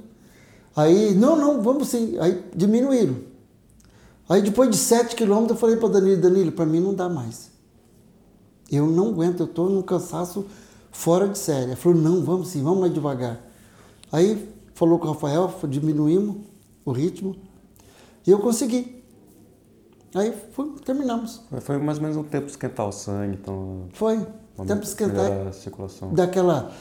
[0.75, 2.17] Aí, não, não, vamos sim.
[2.19, 3.17] Aí diminuíram.
[4.27, 7.51] Aí depois de 7 quilômetros eu falei para Danilo, Danilo, para mim não dá mais.
[8.71, 10.47] Eu não aguento, eu estou num cansaço
[10.91, 11.65] fora de série.
[11.65, 13.39] Ele falou, não, vamos sim, vamos mais devagar.
[14.11, 16.37] Aí falou com o Rafael, diminuímos
[16.83, 17.35] o ritmo
[18.25, 19.03] e eu consegui.
[20.15, 21.41] Aí fui, terminamos.
[21.61, 23.85] Foi- mais ou menos um tempo esquentar o sangue, então.
[23.93, 24.17] Foi.
[24.67, 26.13] Tempo de esquentar, a circulação.
[26.13, 26.71] dar aquela,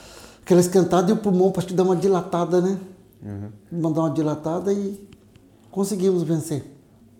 [0.60, 2.78] esquentada e o pulmão para te dar uma dilatada, né?
[3.22, 3.80] Uhum.
[3.80, 5.08] Mandar uma dilatada e
[5.70, 6.64] conseguimos vencer.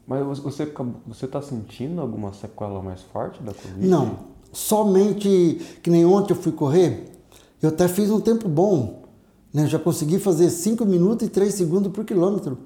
[0.07, 0.71] Mas você-
[1.07, 3.87] você está sentindo alguma sequela mais forte da Covid?
[3.89, 4.19] Não,
[4.53, 7.11] somente que nem ontem eu fui correr,
[7.63, 9.05] eu até fiz um tempo bom,
[9.55, 9.67] né?
[9.67, 12.59] Já consegui fazer 5 minutos e 3 segundos por quilômetro,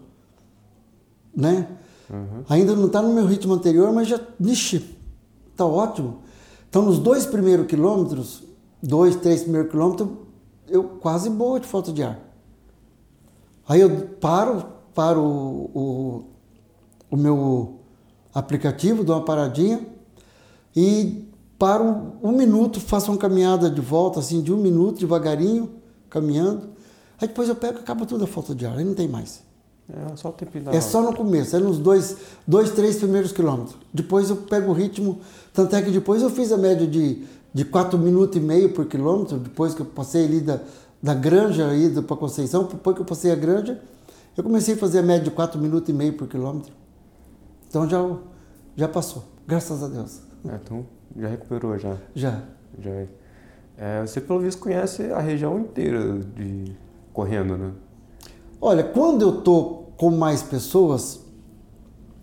[1.36, 1.68] né?
[2.08, 2.44] Uhum.
[2.48, 4.96] Ainda não está no meu ritmo anterior, mas já, ixi,
[5.54, 6.20] tá ótimo.
[6.68, 8.42] Então, nos dois primeiros quilômetros,
[8.82, 10.08] dois, três primeiros quilômetros,
[10.68, 12.18] eu quase boa de falta de ar.
[13.68, 16.24] Aí eu paro, paro o, o,
[17.10, 17.80] o meu
[18.32, 19.86] aplicativo, dou uma paradinha
[20.74, 25.70] e paro um minuto, faço uma caminhada de volta, assim, de um minuto, devagarinho,
[26.08, 26.68] caminhando.
[27.20, 29.42] Aí depois eu pego e acaba tudo a falta de ar, aí não tem mais.
[29.88, 30.72] É só o tempo da.
[30.72, 33.76] É só no começo, é nos dois, dois, três primeiros quilômetros.
[33.92, 35.20] Depois eu pego o ritmo,
[35.52, 38.86] tanto é que depois eu fiz a média de, de quatro minutos e meio por
[38.86, 40.58] quilômetro, depois que eu passei ali da,
[41.00, 43.80] da granja aí para Conceição, depois que eu passei a granja,
[44.36, 46.72] eu comecei a fazer a média de quatro minutos e meio por quilômetro.
[47.68, 48.04] Então já,
[48.74, 50.20] já passou, graças a Deus.
[50.48, 50.84] É, então
[51.16, 51.96] já recuperou já.
[52.12, 52.42] Já.
[52.78, 53.08] já é.
[53.78, 56.74] É, você pelo visto conhece a região inteira de
[57.12, 57.72] correndo, né?
[58.66, 61.20] Olha, quando eu tô com mais pessoas,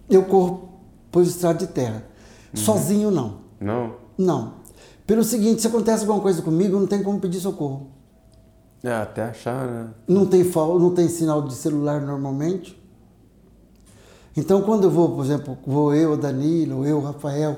[0.09, 0.73] eu corro
[1.09, 2.03] por estrada de terra.
[2.53, 3.35] Sozinho não.
[3.61, 3.95] Não?
[4.17, 4.55] Não.
[5.07, 7.91] Pelo seguinte, se acontece alguma coisa comigo, não tem como pedir socorro.
[8.83, 9.89] É, até achar, né?
[10.05, 12.77] Não tem, não tem sinal de celular normalmente.
[14.35, 17.55] Então, quando eu vou, por exemplo, vou eu, o Danilo, eu, o Rafael,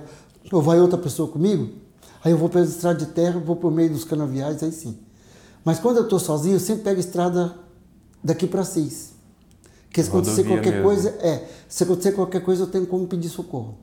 [0.51, 1.73] ou vai outra pessoa comigo,
[2.23, 4.95] aí eu vou pela estrada de terra, vou por meio dos canaviais, aí sim.
[5.63, 7.64] Mas quando eu estou sozinho, eu sempre pego estrada
[8.25, 9.13] daqui para Cis.
[9.87, 10.83] Porque se acontecer Rodovia qualquer mesmo.
[10.83, 13.75] coisa, é, se acontecer qualquer coisa, eu tenho como pedir socorro.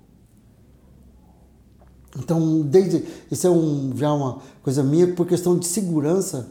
[2.19, 6.51] Então, desde isso é um, já uma coisa minha por questão de segurança,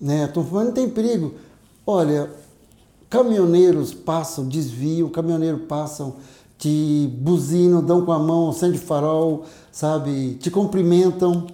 [0.00, 0.24] né?
[0.24, 1.34] Estão falando não tem perigo.
[1.86, 2.28] Olha,
[3.08, 6.16] caminhoneiros passam, desviam, caminhoneiros passam,
[6.58, 10.34] te buzinam, dão com a mão, acende farol, sabe?
[10.40, 11.46] Te cumprimentam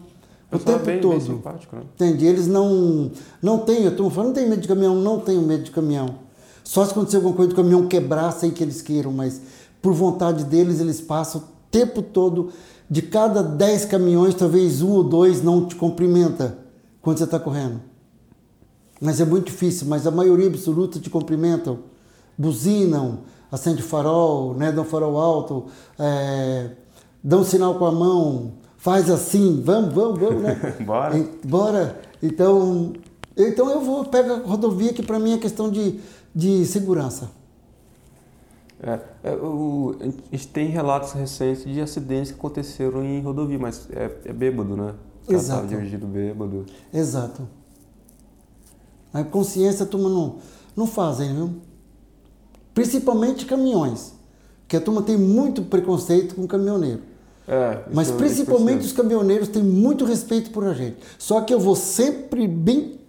[0.51, 1.11] o tempo bem, todo.
[1.11, 1.83] bem simpático, né?
[1.95, 2.27] Entende?
[2.27, 3.11] Eles não,
[3.43, 6.17] não têm, eu estou falando, não tem medo de caminhão, não tenho medo de caminhão.
[6.65, 9.41] Só se acontecer alguma coisa do caminhão quebrar, sem que eles queiram, mas
[9.83, 12.51] por vontade deles, eles passam o tempo todo.
[12.91, 16.59] De cada 10 caminhões, talvez um ou dois não te cumprimenta
[17.03, 17.81] quando você está correndo.
[19.01, 21.81] Mas é muito difícil, mas a maioria absoluta te cumprimentam,
[22.37, 23.21] buzinam,
[23.53, 25.67] acende farol, né, dão farol alto,
[25.99, 26.71] é,
[27.23, 30.77] dão sinal com a mão, faz assim, vamos, vamos, vamos, né?
[30.87, 31.19] Bora.
[31.19, 32.01] E- Bora.
[32.23, 32.95] Então,
[33.37, 36.01] então eu vou, pego a rodovia que para mim é questão de,
[36.35, 37.31] de segurança.
[38.81, 43.89] É, é, o- a gente tem relatos recentes de acidentes que aconteceram em rodovia, mas
[43.91, 44.95] é, é bêbado, né?
[45.29, 45.67] O Exato.
[45.67, 46.65] Dirigindo bêbado.
[46.95, 47.47] Exato.
[49.13, 50.37] A consciência a turma não,
[50.77, 51.51] não fazem, viu?
[52.73, 54.15] Principalmente caminhões.
[54.69, 57.03] Que a turma tem muito preconceito com caminhoneiro.
[57.49, 60.97] É, Mas eu- principalmente os caminhoneiros têm muito respeito por a gente.
[61.19, 63.01] Só que eu vou sempre bem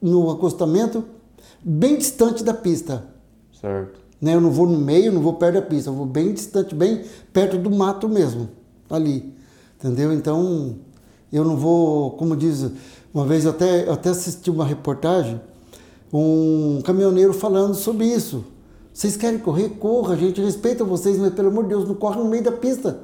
[0.00, 1.04] no acostamento,
[1.64, 3.06] bem distante da pista.
[3.58, 3.98] Certo.
[4.20, 4.34] Né?
[4.34, 7.02] Eu não vou no meio, não vou perto da pista, eu vou bem distante, bem
[7.32, 8.48] perto do mato mesmo,
[8.90, 9.32] ali.
[9.78, 10.12] Entendeu?
[10.12, 10.76] Então,
[11.32, 12.70] eu não vou, como diz,
[13.12, 15.40] uma vez eu até, eu até assisti uma reportagem,
[16.12, 18.44] um caminhoneiro falando sobre isso.
[18.92, 19.70] Vocês querem correr?
[19.70, 22.52] Corra, a gente respeita vocês, mas pelo amor de Deus, não corre no meio da
[22.52, 23.00] pista.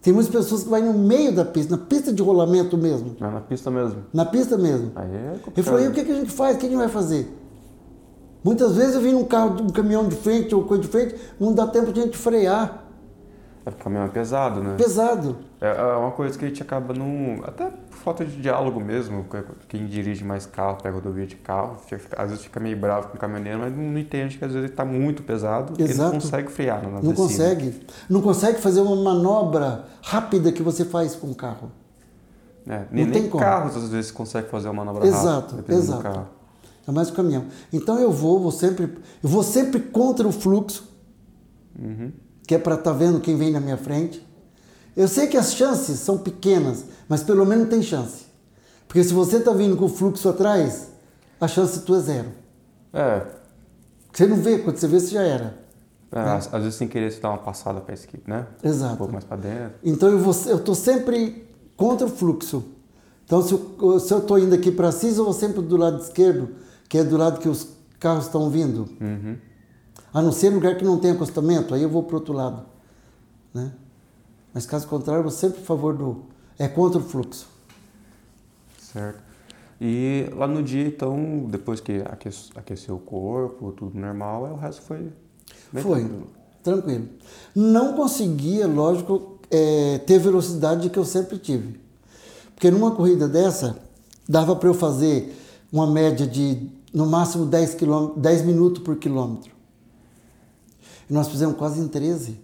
[0.00, 3.32] Tem muitas pessoas que vão no meio da pista, na pista de rolamento mesmo, Mas
[3.32, 4.04] na pista mesmo.
[4.12, 4.92] na pista mesmo.
[4.94, 5.64] Aí é complicado.
[5.64, 6.56] falou, e o que, que a gente faz?
[6.56, 7.34] O que a gente vai fazer?
[8.44, 11.52] Muitas vezes eu vim num carro, um caminhão de frente ou coisa de frente, não
[11.52, 12.84] dá tempo de a gente frear.
[13.66, 14.74] É porque o caminhão é pesado, né?
[14.76, 15.36] Pesado.
[15.60, 17.40] É é uma coisa que a gente acaba não.
[17.44, 19.26] Até por falta de diálogo mesmo.
[19.68, 23.16] Quem dirige mais carro, pega rodovia de carro, fica- às vezes fica meio bravo com
[23.16, 26.12] o caminhoneiro, mas não entende que às vezes ele está muito pesado e ele Exato.
[26.14, 27.74] não consegue frear na Não consegue.
[28.08, 31.72] Não consegue fazer uma manobra rápida que você faz com o carro.
[32.66, 36.02] É, nem Não tem nem carros às vezes consegue fazer uma manobra Exato, rápida, exato.
[36.02, 36.26] carro.
[36.86, 37.46] É mais o caminhão.
[37.72, 38.84] Então eu vou, vou sempre,
[39.22, 40.86] eu vou sempre contra o fluxo,
[41.78, 42.12] Uhum.
[42.46, 44.26] que é para estar vendo quem vem na minha frente.
[44.98, 48.26] Eu sei que as chances são pequenas, mas pelo menos tem chance.
[48.88, 50.88] Porque se você está vindo com o fluxo atrás,
[51.40, 52.28] a chance tua é zero.
[52.92, 53.22] É,
[54.12, 55.56] Você não vê, quando você vê, você já era.
[56.10, 58.46] é, às, às vezes sem querer você dá uma passada para a esquerda, né?
[58.64, 58.96] Um Exato.
[58.96, 59.74] pouco mais para dentro.
[59.84, 62.64] Então eu estou sempre contra o fluxo.
[63.24, 66.02] Então se eu se eu estou indo aqui para Assis, eu vou sempre do lado
[66.02, 66.48] esquerdo,
[66.88, 67.68] que é do lado que os
[68.00, 68.88] carros estão vindo.
[69.00, 69.36] Uhum.
[70.12, 72.66] A não ser lugar que não tem acostamento, aí eu vou para o outro lado.
[73.54, 73.70] Né?
[74.52, 76.22] Mas caso contrário, eu sempre a favor do.
[76.58, 77.46] É contra o fluxo.
[78.80, 79.20] Certo.
[79.80, 84.82] E lá no dia, então, depois que aque- aqueceu o corpo, tudo normal, o resto
[84.82, 85.12] foi
[85.72, 86.00] bem Foi.
[86.00, 86.26] tranquilo.
[86.64, 87.08] Tranquilo.
[87.54, 91.80] Não conseguia, lógico, é, ter velocidade que eu sempre tive.
[92.54, 93.78] Porque numa corrida dessa,
[94.28, 95.36] dava para eu fazer
[95.72, 99.52] uma média de, no máximo, 10, quilômetros, 10 minutos por quilômetro.
[101.08, 102.40] E nós fizemos quase em 13.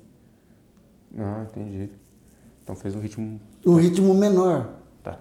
[1.18, 1.90] Ah, entendi.
[2.62, 3.40] Então fez um ritmo.
[3.66, 4.70] Um ritmo menor.
[5.02, 5.18] Tá.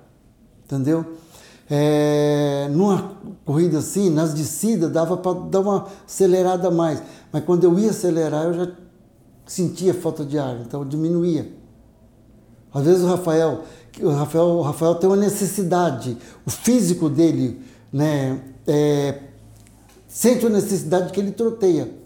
[0.65, 1.05] Entendeu?
[1.69, 7.01] É, numa corrida assim, nas descidas, dava para dar uma acelerada a mais.
[7.31, 8.71] Mas quando eu ia acelerar, eu já
[9.45, 11.51] sentia falta de ar, então eu diminuía.
[12.73, 13.63] Às vezes o Rafael,
[14.01, 19.19] o Rafael, o Rafael tem uma necessidade, o físico dele, né, é,
[20.07, 22.02] sente a necessidade que ele troteia.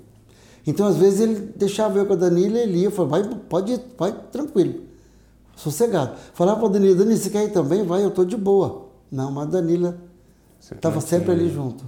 [0.68, 3.72] Então, às vezes, ele deixava eu com a Danila, ele ia, eu falava, vai, pode
[3.72, 4.82] ir, vai tranquilo,
[5.56, 6.18] sossegado.
[6.34, 7.84] Falava para a Danila, Danila, você quer ir também?
[7.86, 8.90] Vai, eu estou de boa.
[9.10, 9.98] Não, mas a Danila
[10.60, 11.86] estava sempre ali junto.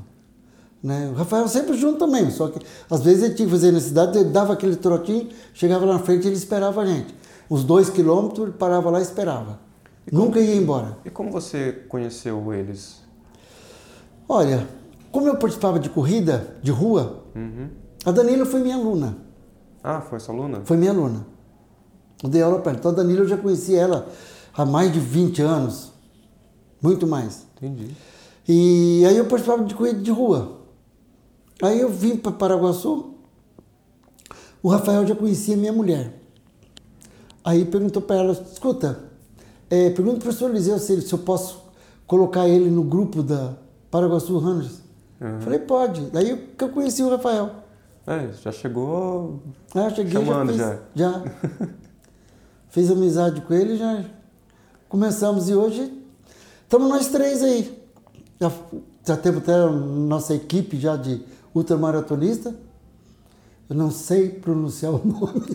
[0.81, 1.09] Né?
[1.11, 4.29] O Rafael sempre junto também, só que às vezes ele tinha que fazer necessidade, ele
[4.29, 7.13] dava aquele trotinho, chegava lá na frente ele esperava a gente.
[7.51, 9.59] Uns dois quilômetros, ele parava lá e esperava.
[10.09, 10.97] Nunca ia embora.
[11.03, 13.01] E como você conheceu eles?
[14.27, 14.65] Olha,
[15.11, 17.69] como eu participava de corrida de rua, Uhum.
[18.05, 19.17] A Danila foi minha aluna.
[19.83, 20.61] Ah, foi essa aluna?
[20.65, 21.25] Foi minha aluna.
[22.23, 22.79] Eu dei aula para ela.
[22.79, 24.07] Então a Danila eu já conheci ela
[24.53, 25.91] há mais de 20 anos.
[26.81, 27.45] Muito mais.
[27.57, 27.95] Entendi.
[28.47, 30.59] E aí eu participava de corrida de rua.
[31.61, 33.15] Aí eu vim para Paraguaçu,
[34.63, 36.21] o Rafael já conhecia minha mulher.
[37.43, 38.99] Aí perguntou para ela, escuta,
[39.69, 41.61] é, pergunta para o professor Eliseu se, ele- se eu posso
[42.07, 43.55] colocar ele no grupo da
[43.91, 44.79] Paraguaçu Rangers.
[45.19, 45.41] Uhum.
[45.41, 46.01] Falei, pode.
[46.11, 47.49] Daí que eu conheci o Rafael.
[48.09, 49.39] É, já chegou.
[49.75, 50.71] Eu cheguei Chamando já.
[50.71, 51.23] Fiz, já.
[52.69, 54.03] fiz amizade com ele já
[54.89, 55.93] começamos e hoje
[56.63, 57.79] estamos nós três aí.
[58.41, 58.51] Já,
[59.05, 61.21] já temos até a nossa equipe já de
[61.53, 62.55] ultramaratonista.
[63.69, 65.45] Eu não sei pronunciar o nome.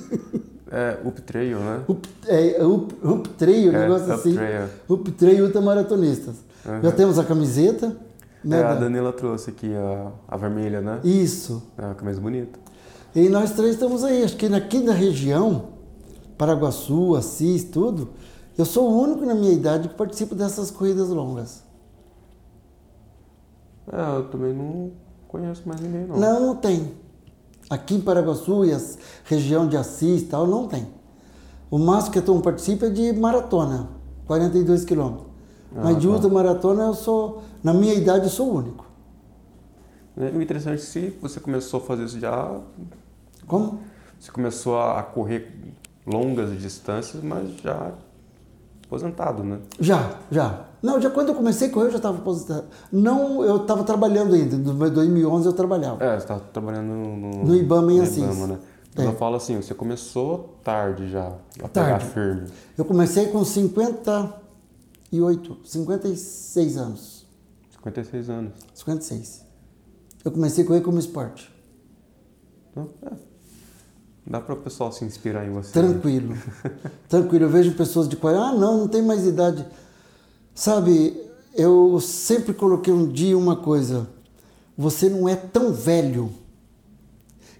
[0.70, 1.82] É, Up Trail, né?
[1.88, 4.34] Up, é, up, up Trail, um É, negócio Up assim.
[4.34, 4.68] Trail.
[4.88, 6.36] Up Trail Ultramaratonistas.
[6.64, 6.82] Uhum.
[6.82, 7.96] Já temos a camiseta.
[8.44, 11.00] Né, É, a da- Danila trouxe aqui a, a vermelha, né?
[11.02, 11.62] Isso.
[11.78, 12.58] É uma camisa bonita.
[13.14, 14.22] E nós três estamos aí.
[14.22, 15.68] Acho que aqui na região,
[16.36, 18.10] Paraguaçu, Assis, tudo,
[18.58, 21.62] eu sou o único na minha idade que participo dessas corridas longas.
[23.92, 24.92] É, eu também não
[25.28, 26.16] conheço mais ninguém, não.
[26.16, 26.92] Não, não tem.
[27.70, 28.80] Aqui em Paraguaçu e a
[29.24, 30.86] região de Assis e tal, não tem.
[31.70, 33.88] O máximo que eu participo é de maratona,
[34.26, 35.26] 42 quilômetros.
[35.74, 36.12] Mas Ah, de tá.
[36.12, 38.84] ultramaratona eu sou, na minha idade, eu sou o único.
[40.16, 42.60] É, O interessante é que se você começou a fazer isso já,
[43.46, 43.80] Como?
[44.18, 45.52] você começou a correr
[46.06, 47.92] longas distâncias, mas já
[48.86, 49.58] aposentado, né?
[49.80, 50.60] Já, já.
[50.82, 52.66] Não, já quando eu comecei a correr eu já estava aposentado.
[52.92, 54.54] Não, eu estava trabalhando ainda.
[54.54, 56.04] Em 2011 eu trabalhava.
[56.04, 58.18] É, você estava trabalhando no, No Ibama em no Assis.
[58.18, 58.58] Ibama, né?
[58.96, 59.06] É.
[59.06, 61.26] eu falo assim, você começou tarde já,
[61.60, 62.04] a pegar Tarde.
[62.04, 62.42] firme.
[62.78, 63.42] Eu comecei com
[65.14, 67.26] 58, 56 anos.
[67.70, 68.52] 56 anos.
[68.74, 69.44] 56.
[70.24, 71.52] Eu comecei a correr como esporte.
[72.70, 73.12] Então, é.
[74.26, 75.72] Dá para o pessoal se inspirar em você.
[75.72, 76.34] Tranquilo.
[77.08, 77.44] Tranquilo.
[77.44, 79.66] Eu vejo pessoas de 40, ah, não, não tem mais idade.
[80.54, 84.08] Sabe, eu sempre coloquei um dia uma coisa.
[84.76, 86.32] Você não é tão velho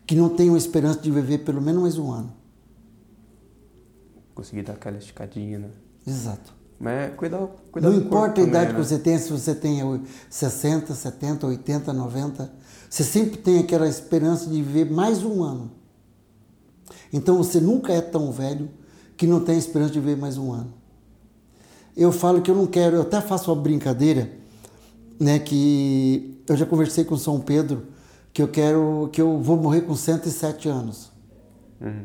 [0.06, 2.32] que não tem uma esperança de viver pelo menos mais um ano.
[4.34, 5.70] Conseguir dar aquela esticadinha, né?
[6.06, 6.53] Exato.
[6.82, 9.80] É cuidar Não importa a idade também, que você tem, se você tem
[10.28, 12.52] 60, 70, 80, 90,
[12.90, 15.70] você sempre tem aquela esperança de viver mais um ano.
[17.12, 18.68] Então você nunca é tão velho
[19.16, 20.74] que não tem esperança de viver mais um ano.
[21.96, 24.30] Eu falo que eu não quero, eu até faço uma brincadeira,
[25.18, 27.86] né, que eu já conversei com São Pedro,
[28.32, 31.12] que eu quero, que eu vou morrer com 107 anos.
[31.80, 32.04] Uhum.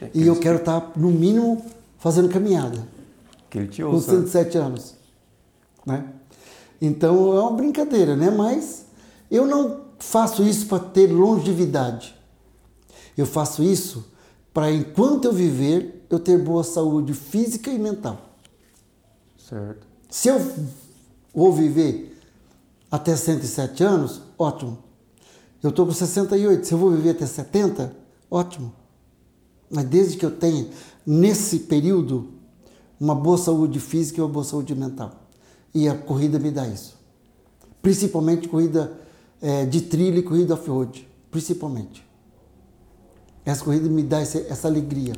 [0.00, 1.64] É, E eu quero estar, no mínimo,
[1.98, 2.86] fazendo caminhada.
[3.50, 4.12] Que ele te com ouça.
[4.12, 4.94] 107 anos.
[5.84, 6.08] Né?
[6.80, 8.30] Então é uma brincadeira, né?
[8.30, 8.86] Mas
[9.30, 12.14] eu não faço isso para ter longevidade.
[13.16, 14.06] Eu faço isso
[14.52, 18.18] para, enquanto eu viver, eu ter boa saúde física e mental.
[19.36, 19.86] Certo.
[20.08, 20.40] Se eu
[21.34, 22.18] vou viver
[22.90, 24.78] até 107 anos, ótimo.
[25.62, 26.66] Eu estou com 68.
[26.66, 27.94] Se eu vou viver até 70,
[28.30, 28.72] ótimo.
[29.70, 30.68] Mas desde que eu tenha,
[31.06, 32.39] nesse período,
[33.00, 35.12] uma boa saúde física e uma boa saúde mental.
[35.74, 36.94] E a corrida me dá isso.
[37.80, 38.92] Principalmente corrida
[39.40, 41.08] é, de trilha e corrida off-road.
[41.30, 42.06] Principalmente.
[43.44, 45.14] Essa corrida me dá essa, essa alegria.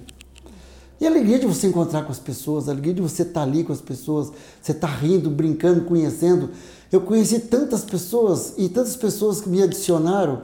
[1.00, 3.64] E a alegria de você encontrar com as pessoas, a alegria de você estar ali
[3.64, 4.30] com as pessoas,
[4.60, 6.50] você estar rindo, brincando, conhecendo.
[6.92, 10.42] Eu conheci tantas pessoas e tantas pessoas que me adicionaram.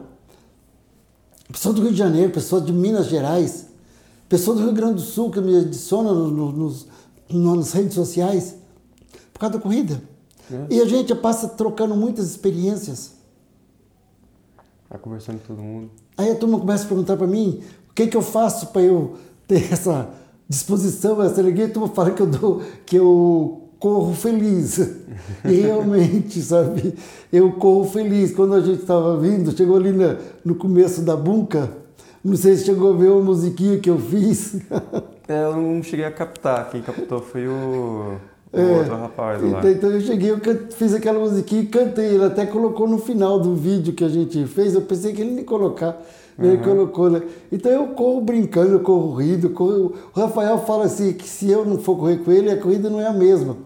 [1.53, 3.67] Pessoas do Rio de Janeiro, pessoas de Minas Gerais,
[4.29, 6.77] pessoas do Rio Grande do Sul que me adicionam no, no, no,
[7.31, 8.57] nas redes sociais
[9.33, 10.03] por causa da corrida.
[10.51, 10.67] É.
[10.75, 13.13] E a gente passa trocando muitas experiências.
[14.89, 15.91] Vai conversando com todo mundo.
[16.17, 19.17] Aí a turma começa a perguntar para mim o que, que eu faço para eu
[19.47, 20.09] ter essa
[20.49, 21.67] disposição, essa alegria.
[21.67, 24.79] A turma fala que eu, dou, que eu corro feliz.
[25.45, 26.95] E realmente, sabe,
[27.33, 28.33] eu corro feliz.
[28.33, 31.71] Quando a gente estava vindo, chegou ali na, no começo da bunca,
[32.25, 34.57] não sei se chegou a ver uma musiquinha que eu fiz.
[35.29, 36.71] É, eu não cheguei a captar.
[36.71, 38.17] Quem captou foi o,
[38.53, 38.79] o É.
[38.79, 39.59] outro rapaz lá.
[39.59, 40.39] Então, então eu cheguei, eu
[40.71, 42.07] fiz aquela musiquinha e cantei.
[42.15, 44.75] Ele até colocou no final do vídeo que a gente fez.
[44.75, 46.01] Eu pensei que ele ia colocar.
[46.37, 47.23] mas Ele colocou, né?
[47.53, 49.51] Então eu corro brincando, eu corro rindo.
[49.51, 52.89] corro- O Rafael fala assim: que se eu não for correr com ele, a corrida
[52.89, 53.57] não é a mesma.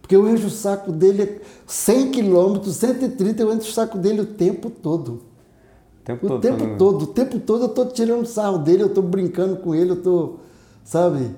[0.00, 4.26] Porque eu encho o saco dele 100 quilômetros, 130, eu encho o saco dele o
[4.26, 5.10] tempo todo.
[6.00, 6.40] O tempo O todo.
[6.40, 9.74] tempo falando- todo, o tempo todo eu tô tirando sarro dele, eu tô brincando com
[9.74, 10.34] ele, eu tô,
[10.86, 11.30] sabe?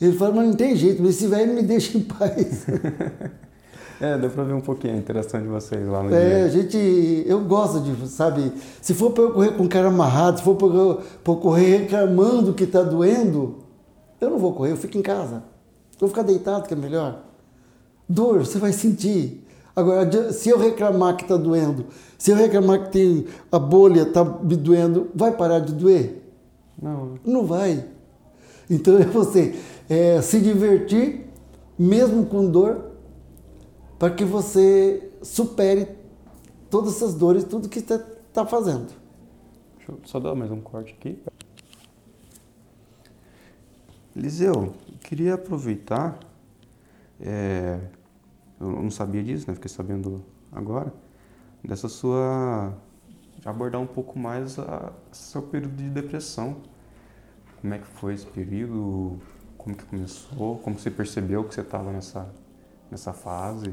[0.00, 2.66] Ele fala, mas não tem jeito, esse velho me deixa em paz.
[4.02, 6.62] É, deu pra ver um pouquinho a interação de vocês lá no É, a dia.
[6.62, 8.50] gente, eu gosto de, sabe?
[8.80, 11.36] Se for para eu correr com o cara amarrado, se for para eu, pra eu
[11.36, 13.56] correr reclamando que tá doendo,
[14.18, 15.42] eu não vou correr, eu fico em casa.
[15.92, 17.24] Eu vou ficar deitado, que é melhor.
[18.08, 19.46] Dor, você vai sentir.
[19.76, 21.84] Agora, se eu reclamar que tá doendo,
[22.16, 26.22] se eu reclamar que tem a bolha tá me doendo, vai parar de doer?
[26.80, 27.84] Não, Não vai.
[28.70, 31.26] Então é você é, se divertir,
[31.76, 32.92] mesmo com dor,
[33.98, 35.88] para que você supere
[36.70, 37.94] todas essas dores, tudo que você
[38.28, 38.92] está fazendo.
[39.76, 41.20] Deixa eu só dar mais um corte aqui.
[44.14, 46.20] Eliseu, eu queria aproveitar,
[47.20, 47.80] é,
[48.60, 49.54] eu não sabia disso, né?
[49.54, 50.92] Fiquei sabendo agora,
[51.64, 52.72] dessa sua.
[53.38, 56.58] de abordar um pouco mais a, seu período de depressão.
[57.60, 59.18] Como é que foi esse período?
[59.58, 60.58] Como que começou?
[60.58, 62.26] Como você percebeu que você estava nessa,
[62.90, 63.72] nessa fase?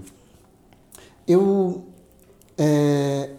[1.27, 1.85] Eu
[2.57, 3.31] é,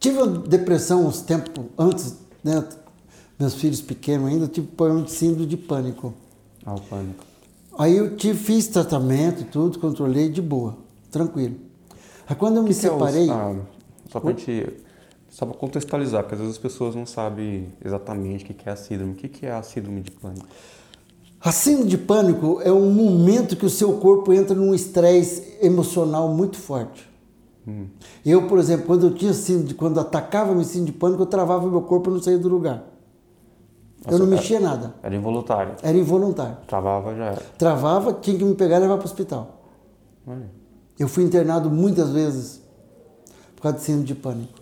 [0.00, 2.66] tive uma depressão uns tempos antes, né?
[3.38, 6.14] Meus filhos pequenos ainda, tive problema de síndrome de pânico.
[6.64, 7.24] Ah, o pânico.
[7.78, 10.76] Aí eu tive, fiz tratamento, tudo, controlei de boa,
[11.10, 11.56] tranquilo.
[12.28, 13.56] Aí quando eu me que que é o- separei, ah,
[14.10, 14.81] só pra gente.
[15.32, 18.76] Só para contextualizar, porque às vezes as pessoas não sabem exatamente o que é a
[18.76, 19.12] síndrome.
[19.12, 20.46] O que é a síndrome de pânico?
[21.40, 26.28] A síndrome de pânico é um momento que o seu corpo entra num estresse emocional
[26.28, 27.10] muito forte.
[27.66, 27.86] Hum.
[28.26, 31.66] Eu, por exemplo, quando eu tinha síndrome, quando atacava meu síndrome de pânico, eu travava
[31.66, 32.84] meu corpo e não saía do lugar.
[34.04, 34.94] eu não Nossa, mexia nada.
[35.02, 35.76] Era involuntário.
[35.82, 36.58] Era involuntário.
[36.66, 37.42] Travava já era.
[37.56, 39.62] Travava, tinha que me pegar e levar para o hospital.
[40.26, 40.50] Olha.
[40.98, 42.60] Eu fui internado muitas vezes
[43.56, 44.61] por causa de síndrome de pânico.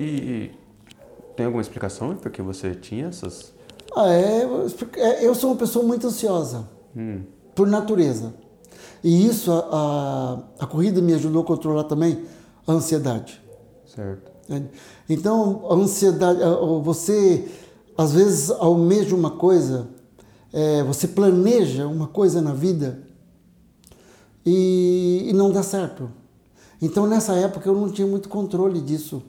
[0.00, 0.50] E,
[1.36, 3.52] tem alguma explicação por que você tinha essas?
[3.96, 4.42] Ah, é,
[4.96, 6.68] é, eu sou uma pessoa muito ansiosa.
[6.96, 7.22] Hum,
[7.54, 8.34] por natureza.
[9.02, 9.68] E isso, a,
[10.60, 12.24] a, a corrida me ajudou a controlar também
[12.66, 13.40] a ansiedade.
[13.86, 14.30] certo.
[14.48, 14.64] né?
[15.08, 16.40] Então, a ansiedade,
[16.82, 17.48] você
[17.96, 19.88] às vezes almeja uma coisa,
[20.52, 23.02] é, você planeja uma coisa na vida
[24.46, 26.10] e, e não dá certo.
[26.80, 29.22] Então, nessa época, eu não tinha muito controle disso,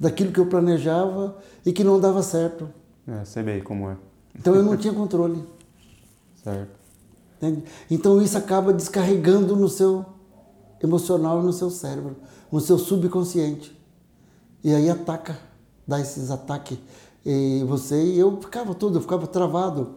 [0.00, 2.70] daquilo que eu planejava e que não dava certo.
[3.06, 3.96] É, sei bem como é.
[4.34, 5.44] Então, eu não tinha controle.
[6.42, 6.80] Certo.
[7.36, 7.64] Entende?
[7.90, 10.06] Então isso acaba descarregando no seu
[10.82, 12.16] emocional, no seu cérebro,
[12.50, 13.78] no seu subconsciente.
[14.64, 15.38] E aí ataca,
[15.86, 16.78] dá esses ataques.
[17.24, 19.96] E você e eu ficava todo, eu ficava travado,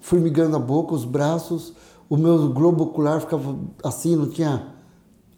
[0.00, 1.72] formigando a boca, os braços,
[2.08, 4.74] o meu globo ocular ficava assim, não tinha.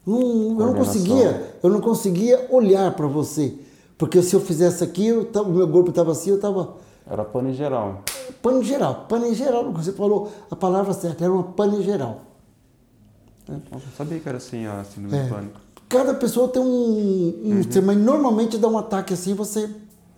[0.07, 3.59] Não, eu não conseguia, eu não conseguia olhar para você.
[3.99, 6.74] Porque se eu fizesse aqui, eu, o meu corpo estava assim, eu estava.
[7.09, 8.03] Era pano em geral.
[8.42, 11.82] Pano em geral, pano em geral, você falou a palavra certa, era uma pano em
[11.82, 12.22] geral.
[13.49, 15.28] Eu não sabia que era assim a síndrome é.
[15.28, 15.61] pânico.
[15.88, 17.82] Cada pessoa tem um, um uhum.
[17.84, 19.70] mas normalmente dá um ataque assim, você.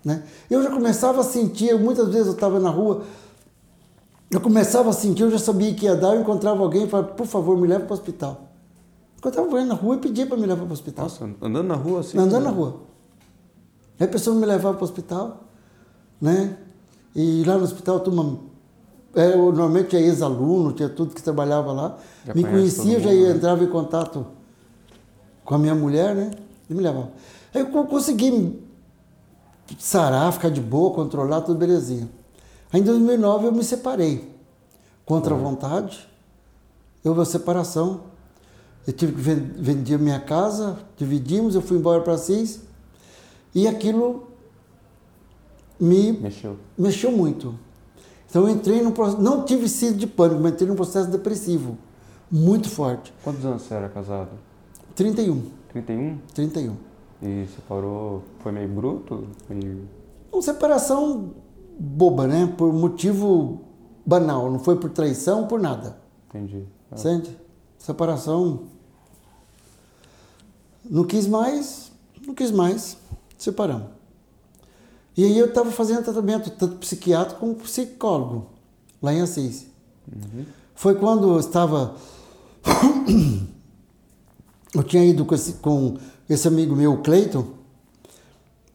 [0.02, 0.22] Né?
[0.50, 3.02] Eu já começava a sentir, muitas vezes eu estava na rua,
[4.30, 7.12] eu começava a sentir, eu já sabia que ia dar, eu encontrava alguém e falava,
[7.12, 8.48] por favor, me leva para o hospital.
[9.18, 11.04] Encontrava alguém na rua e pedia para me levar para o hospital.
[11.04, 12.16] Nossa, andando na rua assim?
[12.16, 12.87] Andando na rua.
[13.98, 15.44] Aí a pessoa me levava para o hospital,
[16.20, 16.56] né?
[17.14, 18.38] E lá no hospital turma,
[19.14, 21.98] é, eu, normalmente é ex-aluno, tinha tudo que trabalhava lá.
[22.24, 23.30] Já me conhecia, já né?
[23.30, 24.26] entrava em contato
[25.44, 26.30] com a minha mulher, né?
[26.68, 27.10] E me levava.
[27.54, 28.62] Aí eu consegui
[29.78, 32.08] sarar, ficar de boa, controlar, tudo belezinha.
[32.72, 34.36] Aí em 2009 eu me separei.
[35.04, 36.06] Contra a vontade,
[37.02, 38.02] houve a separação.
[38.86, 42.60] Eu tive que vender minha casa, dividimos, eu fui embora para Assis.
[43.54, 44.28] E aquilo
[45.80, 47.54] me mexeu, mexeu muito.
[48.28, 51.78] Então eu entrei num processo, não tive sido de pânico, mas entrei num processo depressivo
[52.30, 53.12] muito forte.
[53.24, 54.30] Quantos anos você era casado?
[54.94, 55.42] 31.
[55.72, 56.18] 31?
[56.34, 56.76] 31.
[57.22, 59.26] E separou, foi meio bruto?
[59.48, 59.88] Meio...
[60.32, 61.32] Uma separação
[61.78, 62.52] boba, né?
[62.56, 63.60] Por motivo
[64.04, 65.98] banal, não foi por traição, por nada.
[66.28, 66.64] Entendi.
[66.90, 66.96] Ah.
[66.96, 67.36] Sente?
[67.78, 68.64] Separação.
[70.88, 71.92] Não quis mais,
[72.26, 72.96] não quis mais,
[73.38, 73.88] separamos.
[75.16, 78.50] E aí eu estava fazendo tratamento, tanto psiquiátrico como psicólogo,
[79.02, 79.66] lá em Assis.
[80.06, 80.44] Uhum.
[80.74, 81.96] Foi quando eu estava.
[84.74, 85.96] eu tinha ido com esse, com
[86.28, 87.46] esse amigo meu, Cleiton,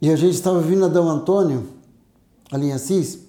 [0.01, 1.65] e a gente estava vindo a Dom Antônio,
[2.51, 3.19] ali em Assis,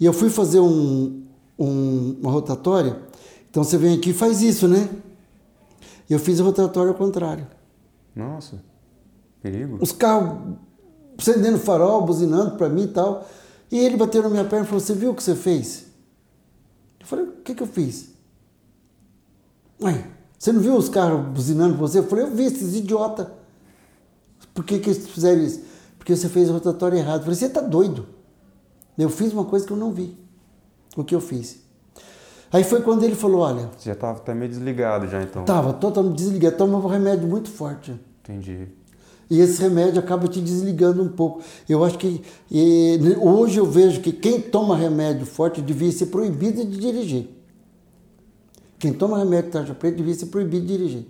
[0.00, 1.22] e eu fui fazer um,
[1.58, 2.98] um, uma rotatória.
[3.50, 4.88] Então você vem aqui e faz isso, né?
[6.08, 7.46] Eu fiz a rotatória ao contrário.
[8.16, 8.62] Nossa,
[9.42, 9.78] perigo.
[9.82, 10.56] Os carros
[11.18, 13.28] acendendo farol, buzinando para mim e tal.
[13.70, 15.86] E ele bateu na minha perna e falou: Você viu o que você fez?
[17.00, 18.10] Eu falei: O que, que eu fiz?
[19.80, 20.06] Ué,
[20.38, 21.98] você não viu os carros buzinando você?
[21.98, 23.32] Eu falei: Eu vi, esses idiota.
[24.52, 25.62] Por que, que eles fizeram isso?
[25.98, 27.18] Porque você fez a rotatória errada.
[27.18, 28.06] Eu falei: Você está doido.
[28.96, 30.16] Eu fiz uma coisa que eu não vi.
[30.96, 31.58] O que eu fiz.
[32.52, 33.70] Aí foi quando ele falou: Olha.
[33.76, 35.42] Você já estava até meio desligado, já então?
[35.42, 36.56] Estava totalmente desligado.
[36.56, 37.98] Tomava um remédio muito forte.
[38.22, 38.68] Entendi.
[39.30, 41.42] E esse remédio acaba te desligando um pouco.
[41.68, 46.64] Eu acho que e, hoje eu vejo que quem toma remédio forte devia ser proibido
[46.64, 47.28] de dirigir.
[48.78, 51.06] Quem toma remédio tarja preta devia ser proibido de dirigir.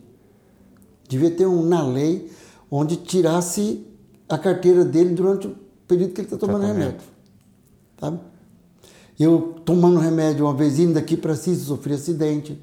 [1.08, 2.30] Devia ter um na lei
[2.70, 3.84] onde tirasse
[4.28, 5.56] a carteira dele durante o
[5.86, 7.00] período que ele está tomando remédio.
[8.00, 8.20] Sabe?
[9.18, 12.58] Eu tomando remédio uma vez indo daqui para Cis, sofri acidente.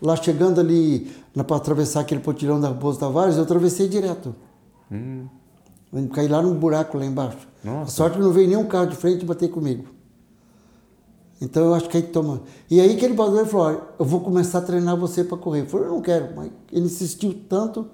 [0.00, 1.10] Lá chegando ali
[1.46, 4.34] para atravessar aquele potirão da Raposo Tavares, eu atravessei direto.
[4.90, 5.26] Hum.
[6.12, 7.48] Caí lá num buraco lá embaixo.
[7.64, 7.82] Nossa.
[7.82, 9.84] A sorte que não veio nenhum carro de frente bater comigo.
[11.40, 12.42] Então eu acho que aí toma.
[12.70, 15.62] E aí que ele falou, ele falou, eu vou começar a treinar você para correr.
[15.62, 17.86] Eu falei, eu não quero, mas ele insistiu tanto,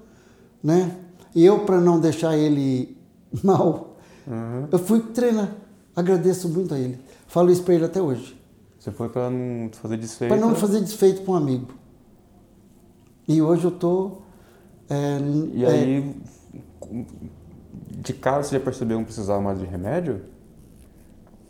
[0.63, 0.97] né?
[1.35, 2.97] E eu, para não deixar ele
[3.45, 4.69] mal, uhum.
[4.71, 5.55] eu fui treinar.
[5.95, 6.99] Agradeço muito a ele.
[7.27, 8.37] Falo isso para ele até hoje.
[8.79, 10.35] Você foi para não fazer desfeito?
[10.35, 11.69] Para não fazer desfeito para um amigo.
[13.27, 14.19] E hoje eu tô.
[14.89, 15.19] É,
[15.55, 16.15] e aí,
[17.71, 20.23] de cara você já percebeu que não precisava mais de remédio?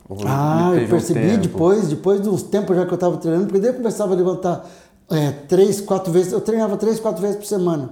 [0.09, 3.47] Ou ah, eu percebi um depois, depois de uns tempos já que eu estava treinando,
[3.47, 4.69] porque daí eu começava a levantar
[5.11, 7.91] é, três, quatro vezes, eu treinava três, quatro vezes por semana.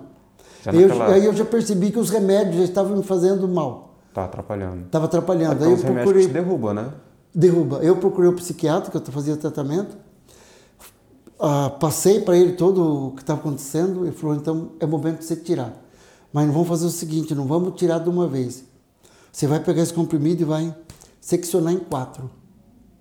[0.67, 1.09] Aí, naquela...
[1.09, 3.95] eu, aí eu já percebi que os remédios já estavam me fazendo mal.
[4.13, 4.83] Tá atrapalhando.
[4.83, 5.55] Estava atrapalhando.
[5.55, 6.27] Então, aí eu procurei.
[6.27, 6.91] Que derruba, né?
[7.35, 7.79] Derruba.
[7.79, 9.97] Eu procurei o psiquiatra, que eu fazia tratamento.
[11.41, 14.05] Ah, passei para ele todo o que estava acontecendo.
[14.05, 15.82] Ele falou: então é momento de você tirar.
[16.33, 18.65] Mas não vamos fazer o seguinte, não vamos tirar de uma vez.
[19.31, 20.75] Você vai pegar esse comprimido e vai
[21.21, 22.31] seccionar em quatro.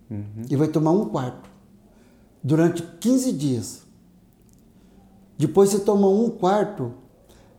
[0.10, 0.46] Uhum.
[0.50, 1.50] E vai tomar um quarto.
[2.44, 3.82] Durante 15 dias.
[5.38, 6.94] Depois você toma um quarto,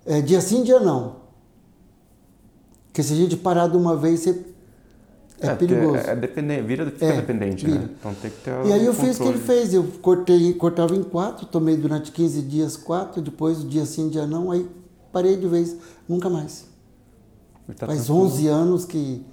[0.05, 1.23] é, dia sim, dia não.
[2.87, 4.45] Porque se a gente parar de uma vez, você
[5.41, 5.97] é, é perigoso.
[5.97, 7.73] É, é dependente, vira, fica é, dependente, né?
[7.73, 7.87] vira.
[7.87, 7.95] né?
[7.99, 9.75] Então tem que ter E aí eu fiz o que ele fez.
[9.75, 14.51] Eu cortei, cortava em quatro, tomei durante 15 dias quatro, depois dia sim, dia não,
[14.51, 14.69] aí
[15.13, 15.77] parei de vez,
[16.09, 16.67] nunca mais.
[17.77, 18.27] Tá Faz tranquilo.
[18.27, 19.25] 11 anos que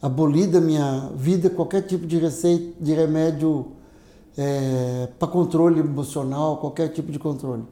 [0.00, 3.72] aboli da minha vida qualquer tipo de receita, de remédio
[4.36, 7.64] é, para controle emocional, qualquer tipo de controle.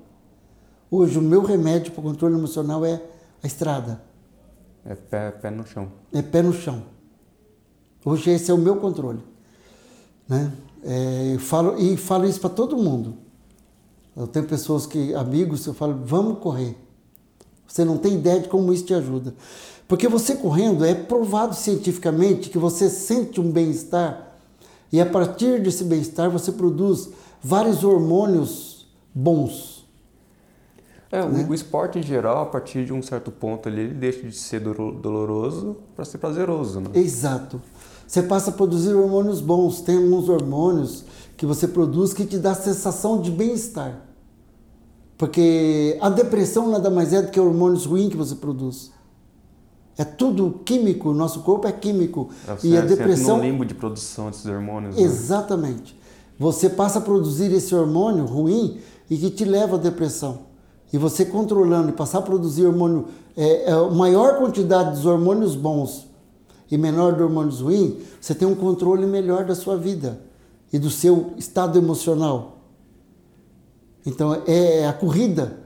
[0.91, 3.03] Hoje, o meu remédio para controle emocional é
[3.43, 4.03] a estrada.
[4.85, 5.89] É pé, pé no chão.
[6.13, 6.83] É pé no chão.
[8.05, 9.21] Hoje, esse é o meu controle.
[10.29, 10.53] Né?
[10.85, 13.17] É, falo, e falo isso para todo mundo.
[14.15, 16.77] Eu tenho pessoas que, amigos, eu falo, vamos correr.
[17.73, 19.35] Você não tem ideia de como isso te ajuda.
[19.89, 24.37] Porque você correndo é provado cientificamente que você sente um bem-estar
[24.93, 27.09] e a partir desse bem-estar você produz
[27.43, 29.87] vários hormônios bons.
[31.11, 31.47] É, né?
[31.49, 34.61] o, esporte em geral, a partir de um certo ponto ali, ele deixa de ser
[34.61, 36.91] doloroso para ser prazeroso, né?
[36.93, 37.61] Exato.
[38.07, 39.81] Você passa a produzir hormônios bons.
[39.81, 41.05] Tem alguns hormônios
[41.39, 44.12] que você produz que te dá sensação de bem-estar.
[45.23, 48.91] Porque a depressão nada mais é do que hormônios ruins que você produz.
[49.97, 52.31] É tudo químico, o nosso corpo é químico.
[52.49, 53.37] É, e a depressão.
[53.37, 54.97] no limbo de produção desses hormônios.
[54.97, 55.03] Né?
[55.03, 55.97] Exatamente.
[56.41, 60.41] Você passa a produzir esse hormônio ruim e que te leva à depressão.
[60.93, 63.07] E você controlando e passar a produzir hormônio,
[63.37, 66.09] é, é, maior quantidade dos hormônios bons
[66.69, 70.19] e menor de hormônios ruins, você tem um controle melhor da sua vida
[70.73, 72.62] e do seu estado emocional.
[74.05, 75.63] Então é a corrida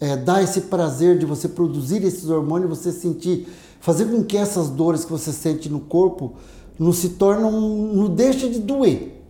[0.00, 3.46] é, dá esse prazer de você produzir esses hormônios, você sentir,
[3.80, 6.34] fazer com que essas dores que você sente no corpo
[6.78, 9.22] não se tornam, não deixa de doer,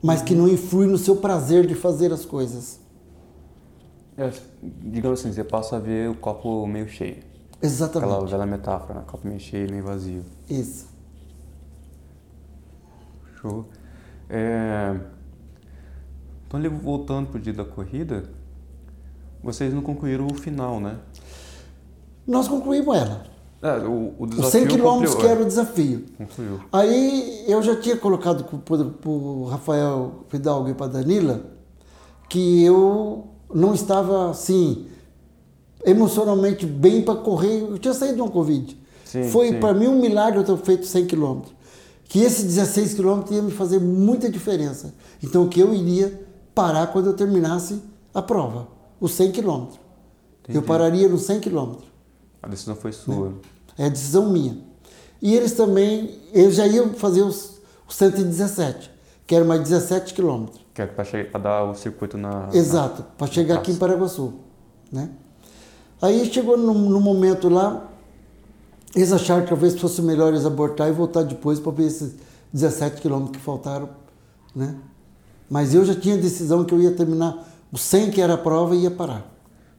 [0.00, 2.78] mas que não influi no seu prazer de fazer as coisas.
[4.16, 4.30] É,
[4.62, 7.16] digamos assim, você passa a ver o copo meio cheio.
[7.60, 8.12] Exatamente.
[8.12, 9.04] Aquela velha metáfora, né?
[9.06, 10.24] copo meio cheio, meio vazio.
[10.48, 10.86] Isso.
[13.40, 13.66] Show.
[14.30, 14.96] É...
[16.46, 18.24] Então, voltando para o dia da corrida,
[19.42, 20.98] vocês não concluíram o final, né?
[22.26, 23.24] Nós concluímos ela.
[23.62, 26.04] É, o, o desafio Os 100 quilômetros que era o desafio.
[26.18, 26.60] Concluiu.
[26.72, 31.56] Aí eu já tinha colocado para o Rafael Fidalgo e para Danila
[32.28, 34.86] que eu não estava assim
[35.84, 37.60] emocionalmente bem para correr.
[37.60, 38.76] Eu tinha saído de uma Covid.
[39.04, 41.54] Sim, Foi para mim um milagre eu ter feito 100 quilômetros.
[42.04, 44.94] Que esses 16 quilômetros ia me fazer muita diferença.
[45.22, 46.25] Então que eu iria
[46.56, 47.82] parar quando eu terminasse
[48.14, 48.66] a prova
[48.98, 49.78] os 100 quilômetros.
[50.48, 51.86] Eu pararia nos 100 quilômetros.
[52.42, 53.34] A decisão foi sua.
[53.76, 54.58] É a decisão minha.
[55.20, 58.90] E eles também, eles já iam fazer os, os 117,
[59.26, 60.64] que era mais 17 quilômetros.
[60.72, 62.48] Que é para dar o circuito na.
[62.52, 64.34] Exato, para chegar aqui em Paraguaçu.
[64.90, 65.10] Né?
[66.00, 67.90] Aí chegou no, no, momento lá,
[68.94, 72.14] eles acharam que talvez fosse melhor eles abortar e voltar depois para ver esses
[72.52, 73.90] 17 quilômetros que faltaram.
[74.54, 74.76] Né?
[75.48, 78.74] Mas eu já tinha decisão que eu ia terminar o 100 que era a prova
[78.74, 79.32] ia parar.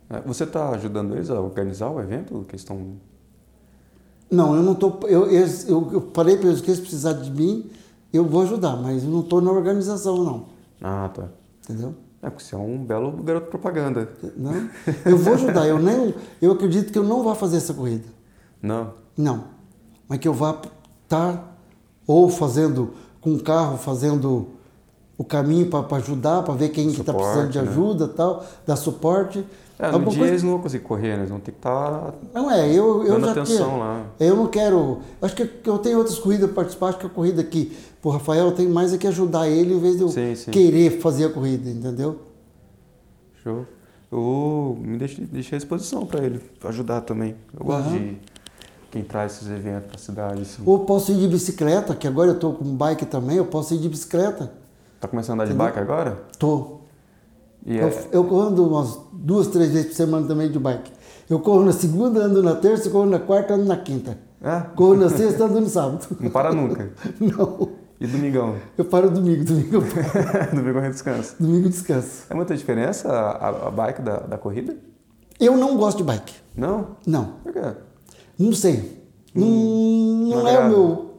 [0.09, 2.45] É, você está ajudando eles a organizar o evento?
[2.47, 2.95] Que estão...
[4.30, 4.99] Não, eu não estou.
[5.03, 5.47] Eu, eu,
[5.93, 7.70] eu falei para eles que eles precisarem de mim,
[8.11, 10.45] eu vou ajudar, mas eu não estou na organização, não.
[10.82, 11.30] Ah, tá.
[11.63, 11.95] Entendeu?
[12.22, 14.09] É, porque você é um belo garoto propaganda.
[14.36, 14.70] Não,
[15.05, 15.68] eu vou ajudar.
[15.68, 18.05] eu, nem, eu acredito que eu não vou fazer essa corrida.
[18.61, 18.93] Não?
[19.15, 19.45] Não.
[20.07, 20.68] Mas que eu vá estar
[21.07, 21.43] tá,
[22.05, 24.47] ou fazendo com o carro, fazendo
[25.18, 27.68] o caminho para ajudar, para ver quem está precisando de né?
[27.68, 28.13] ajuda né?
[28.15, 29.43] tal, dar suporte.
[29.80, 30.28] É, no dia coisa...
[30.28, 31.18] eles não vão conseguir correr, né?
[31.18, 34.05] eles vão ter que estar tá não é, eu, eu já atenção lá.
[34.20, 34.99] Eu não quero.
[35.22, 38.51] Acho que eu tenho outras corridas para participar, acho que a corrida aqui, por Rafael,
[38.51, 40.51] tem mais é que ajudar ele em vez de eu sim, sim.
[40.51, 42.20] querer fazer a corrida, entendeu?
[43.43, 43.65] Show.
[44.11, 47.36] Eu me deixei, deixei à disposição para ele, ajudar também.
[47.59, 47.97] Eu gosto uhum.
[47.97, 48.18] de
[48.89, 50.41] quem traz esses eventos para a cidade.
[50.41, 50.61] Assim.
[50.65, 53.80] Ou posso ir de bicicleta, que agora eu estou com bike também, eu posso ir
[53.80, 54.51] de bicicleta.
[55.00, 56.24] Tá começando a andar de bike agora?
[56.39, 56.78] Tô.
[57.66, 58.08] E eu, é...
[58.12, 60.91] eu ando umas duas, três vezes por semana também de bike.
[61.30, 64.18] Eu corro na segunda, ando na terça, corro na quarta, ando na quinta.
[64.41, 64.62] É?
[64.76, 66.06] Corro na sexta, ando no sábado.
[66.20, 66.91] Não para nunca?
[67.20, 67.70] Não.
[68.00, 68.56] E domingão?
[68.78, 70.56] Eu paro domingo, domingo eu paro.
[70.56, 71.36] domingo é descanso.
[71.39, 72.26] Domingo descanso.
[72.30, 74.78] É muita diferença a, a bike da, da corrida?
[75.39, 76.34] Eu não gosto de bike.
[76.56, 76.95] Não?
[77.06, 77.26] Não.
[77.43, 77.60] Por quê?
[78.38, 79.04] Não sei.
[79.36, 81.14] Hum, não, não é o meu.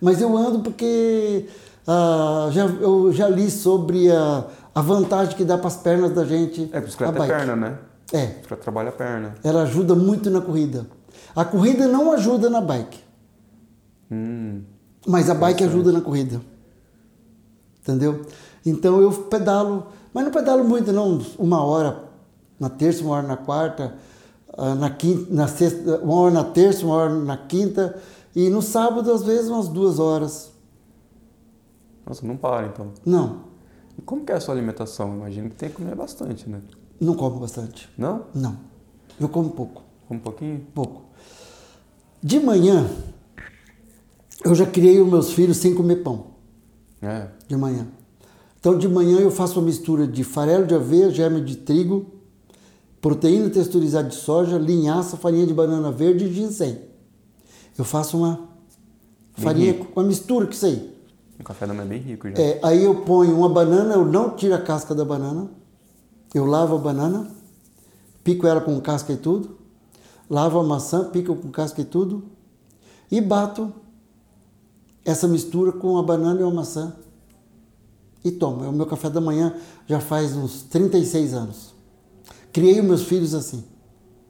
[0.00, 1.46] Mas eu ando porque
[1.86, 6.24] ah, já, eu já li sobre a, a vantagem que dá para as pernas da
[6.24, 6.68] gente.
[6.72, 7.78] É, bicicleta é perna, né?
[8.12, 8.26] É.
[8.26, 9.34] Bicicleta trabalha a perna.
[9.42, 10.86] Ela ajuda muito na corrida.
[11.34, 12.98] A corrida não ajuda na bike.
[14.10, 14.62] Hum,
[15.06, 16.40] mas a bike ajuda na corrida.
[17.80, 18.22] Entendeu?
[18.64, 21.20] Então eu pedalo, mas não pedalo muito, não.
[21.38, 22.04] Uma hora
[22.58, 23.94] na terça, uma hora na quarta,
[24.56, 27.96] ah, na quinta, na sexta, uma hora na terça, uma hora na quinta.
[28.34, 30.52] E no sábado, às vezes, umas duas horas.
[32.10, 32.92] Nossa, não para então.
[33.06, 33.44] Não.
[33.96, 35.14] E como que é a sua alimentação?
[35.14, 36.60] Imagino que tem que comer bastante, né?
[37.00, 37.88] Não como bastante.
[37.96, 38.24] Não?
[38.34, 38.58] Não.
[39.20, 39.84] Eu como pouco.
[40.08, 40.66] Como um pouquinho?
[40.74, 41.04] Pouco.
[42.20, 42.90] De manhã,
[44.44, 46.32] eu já criei os meus filhos sem comer pão.
[47.00, 47.28] É.
[47.46, 47.86] De manhã.
[48.58, 52.06] Então de manhã eu faço uma mistura de farelo de aveia, germe de trigo,
[53.00, 56.76] proteína texturizada de soja, linhaça, farinha de banana verde e ginseng.
[57.78, 58.48] Eu faço uma
[59.34, 59.92] farinha, rico.
[59.94, 60.99] uma mistura com isso
[61.40, 62.38] Um café da manhã bem rico já.
[62.38, 65.48] É, aí eu ponho uma banana, eu não tiro a casca da banana,
[66.34, 67.30] eu lavo a banana,
[68.22, 69.56] pico ela com casca e tudo,
[70.28, 72.24] lavo a maçã, pico com casca e tudo,
[73.10, 73.72] e bato
[75.02, 76.94] essa mistura com a banana e a maçã
[78.22, 78.62] e tomo.
[78.62, 79.54] É o meu café da manhã
[79.86, 81.74] já faz uns 36 anos.
[82.52, 83.64] Criei os meus filhos assim.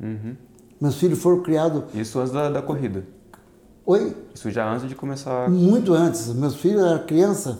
[0.00, 0.36] Uhum.
[0.80, 1.82] Meus filhos foram criados.
[1.92, 3.04] Isso antes da, da corrida.
[3.90, 4.16] Oi?
[4.32, 5.50] Isso já antes de começar.
[5.50, 6.28] Muito antes.
[6.32, 7.58] Meus filhos eram criança.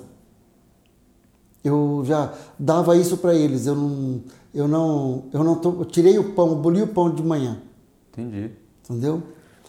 [1.65, 3.67] Eu já dava isso para eles.
[3.67, 4.21] Eu não,
[4.55, 7.61] eu não, eu não tô, eu tirei o pão, boli o pão de manhã,
[8.13, 8.53] Entendi.
[8.85, 9.21] entendeu?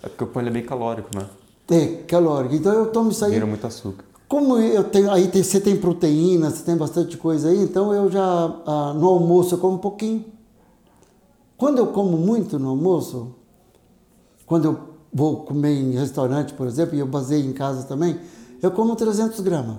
[0.03, 1.26] É porque o pão é bem calórico, né?
[1.68, 2.53] É calórico.
[2.53, 3.32] Então eu tomo isso aí.
[3.32, 4.05] Vira muito açúcar.
[4.28, 8.09] Como eu tenho, aí tem, você tem proteína, você tem bastante coisa aí, então eu
[8.09, 8.22] já
[8.68, 10.26] ah, no almoço eu como um pouquinho.
[11.57, 13.34] Quando eu como muito no almoço,
[14.45, 18.20] quando eu vou comer em restaurante, por exemplo, e eu baseio em casa também,
[18.62, 19.78] eu como 300 gramas,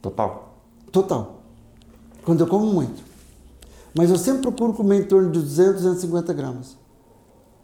[0.00, 0.54] Total.
[0.92, 1.42] total.
[2.24, 3.02] Quando eu como muito.
[3.96, 6.76] Mas eu sempre procuro comer em torno de 200, 250 gramas.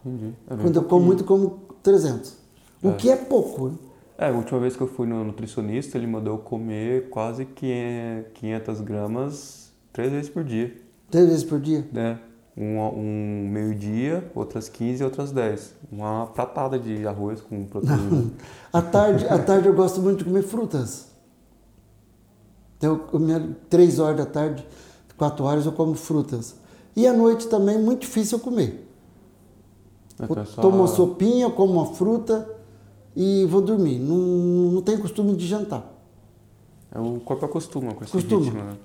[0.05, 0.35] Entendi.
[0.49, 1.07] É Quando eu como pouquinho.
[1.07, 2.35] muito, como 300.
[2.83, 2.93] O É.
[2.95, 3.69] que é pouco.
[3.69, 3.75] né?
[4.17, 8.81] É, a última vez que eu fui no nutricionista, ele mandou eu comer quase 500
[8.81, 10.75] gramas três vezes por dia.
[11.11, 11.87] Três vezes por dia.
[11.93, 12.19] Né?
[12.57, 15.75] Um, um meio-dia, outras 15 e outras 10.
[15.91, 18.31] Uma pratada de arroz com proteína.
[18.73, 21.07] À tarde, à tarde eu gosto muito de comer frutas.
[22.77, 24.67] Então, eu comia três horas da tarde,
[25.17, 26.57] quatro horas eu como frutas.
[26.97, 28.89] E à noite também muito difícil eu comer.
[30.15, 32.49] Então é Eu só- tomo uma sopinha, como uma fruta
[33.17, 33.99] e vou dormir.
[33.99, 35.93] Não, não tenho costume de jantar.
[36.93, 38.45] É, o corpo acostuma com esse Costuma.
[38.45, 38.77] ritmo, né?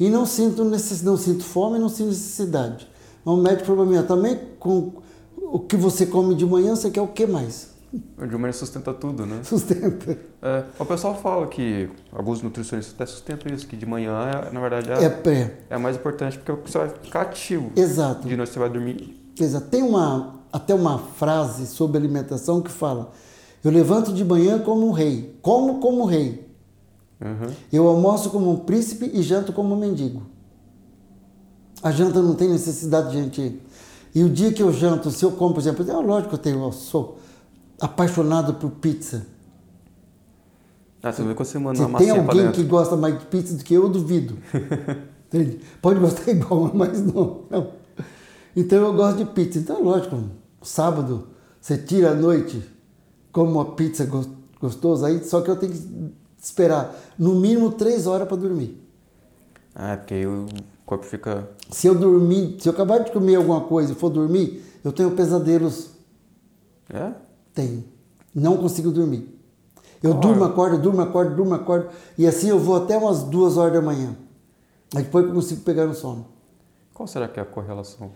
[0.00, 1.02] E não sinto, necess...
[1.02, 2.88] não sinto fome, não sinto necessidade.
[3.24, 4.92] O médico falou para mim, "Ah, também com
[5.36, 7.70] o que você come de manhã, você quer o que mais?
[7.92, 9.40] De manhã sustenta tudo, né?
[9.44, 10.16] Sustenta.
[10.40, 14.12] É, o pessoal fala que, alguns nutricionistas até sustentam isso, que de manhã,
[14.48, 15.58] é, na verdade, É é, pré.
[15.68, 17.70] é mais importante porque você vai ficar ativo.
[17.76, 18.26] Exato.
[18.26, 19.14] De noite você vai dormir.
[19.38, 19.66] Exato.
[19.66, 23.10] Tem uma, até uma frase sobre alimentação que fala:
[23.62, 26.48] Eu levanto de manhã como um rei, como como um rei.
[27.20, 27.52] Uhum.
[27.70, 30.22] Eu almoço como um príncipe e janto como um mendigo.
[31.82, 33.60] A janta não tem necessidade de gente.
[34.14, 36.38] E o dia que eu janto, se eu como, por exemplo, é lógico que eu,
[36.38, 37.18] tenho, eu sou
[37.80, 39.26] apaixonado por pizza.
[41.02, 43.56] Ah, você vê quando você manda Se uma tem alguém que gosta mais de pizza
[43.56, 44.38] do que eu, eu duvido.
[45.26, 45.60] Entende?
[45.80, 47.70] Pode gostar igual, mas não, não.
[48.54, 49.58] Então eu gosto de pizza.
[49.58, 50.22] Então é lógico,
[50.62, 51.28] sábado
[51.60, 52.62] você tira à noite,
[53.32, 54.28] come uma pizza gos-
[54.60, 58.80] gostosa aí, só que eu tenho que esperar no mínimo três horas para dormir.
[59.74, 60.26] Ah, é porque aí
[60.82, 61.48] o corpo fica...
[61.70, 65.12] Se eu dormir, se eu acabar de comer alguma coisa e for dormir, eu tenho
[65.12, 65.90] pesadelos.
[66.90, 67.12] É?
[67.54, 67.84] Tenho.
[68.34, 69.38] Não consigo dormir.
[70.02, 71.88] Eu durmo, acordo, durmo, acordo, durmo, acordo.
[72.18, 74.16] E assim eu vou até umas duas horas da manhã.
[74.94, 76.26] Aí depois eu consigo pegar no sono.
[76.92, 78.10] Qual será que é a correlação?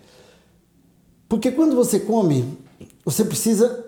[1.28, 2.58] Porque quando você come,
[3.04, 3.84] você precisa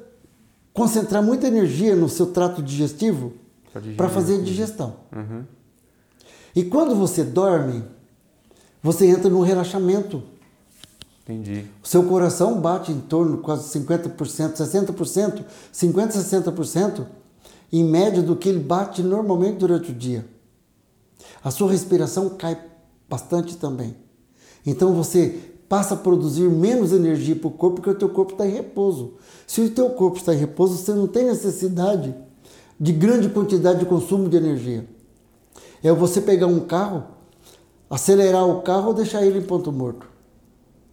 [0.73, 3.33] concentrar muita energia no seu trato digestivo
[3.97, 4.97] para fazer a digestão.
[5.15, 5.45] Uhum.
[6.55, 7.85] E quando você dorme,
[8.83, 10.23] você entra no relaxamento.
[11.23, 11.67] Entendi.
[11.83, 17.07] O seu coração bate em torno de quase 50%, 60%, 50%, 60%,
[17.71, 20.27] em média do que ele bate normalmente durante o dia.
[21.45, 22.59] A sua respiração cai
[23.09, 23.95] bastante também.
[24.65, 28.47] Então você passa a produzir menos energia para o corpo porque o teu corpo está
[28.47, 29.15] em repouso.
[29.47, 32.15] Se o teu corpo está em repouso, você não tem necessidade
[32.81, 34.89] de grande quantidade de consumo de energia.
[35.83, 37.05] É você pegar um carro,
[37.91, 40.07] acelerar o carro ou deixar ele em ponto morto.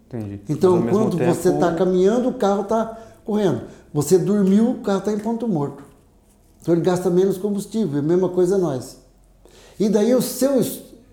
[0.07, 0.41] Entendi.
[0.49, 3.63] Então, quando tempo, você está caminhando, o carro está correndo.
[3.93, 5.83] Você dormiu, o carro está em ponto morto.
[6.61, 7.97] Então, ele gasta menos combustível.
[7.97, 8.97] É a mesma coisa nós.
[9.79, 10.61] E daí, o seu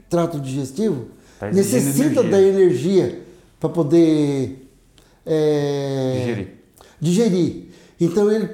[0.09, 1.07] trato digestivo
[1.41, 2.31] Tá necessita energia.
[2.31, 3.23] da energia
[3.59, 4.69] para poder
[5.27, 6.49] é, Digerir.
[7.01, 7.65] digerir.
[8.01, 8.49] Então, ele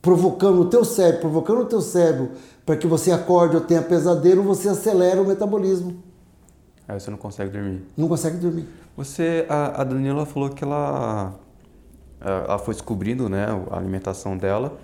[0.00, 2.30] provocando o teu cérebro, provocando o teu cérebro
[2.64, 5.96] para que você acorde ou tenha pesadelo, você acelera o metabolismo.
[6.86, 7.82] Aí você não consegue dormir.
[7.96, 8.66] Não consegue dormir.
[8.96, 11.34] Você, a, a Daniela falou que ela,
[12.20, 14.78] ela foi descobrindo né, a alimentação dela,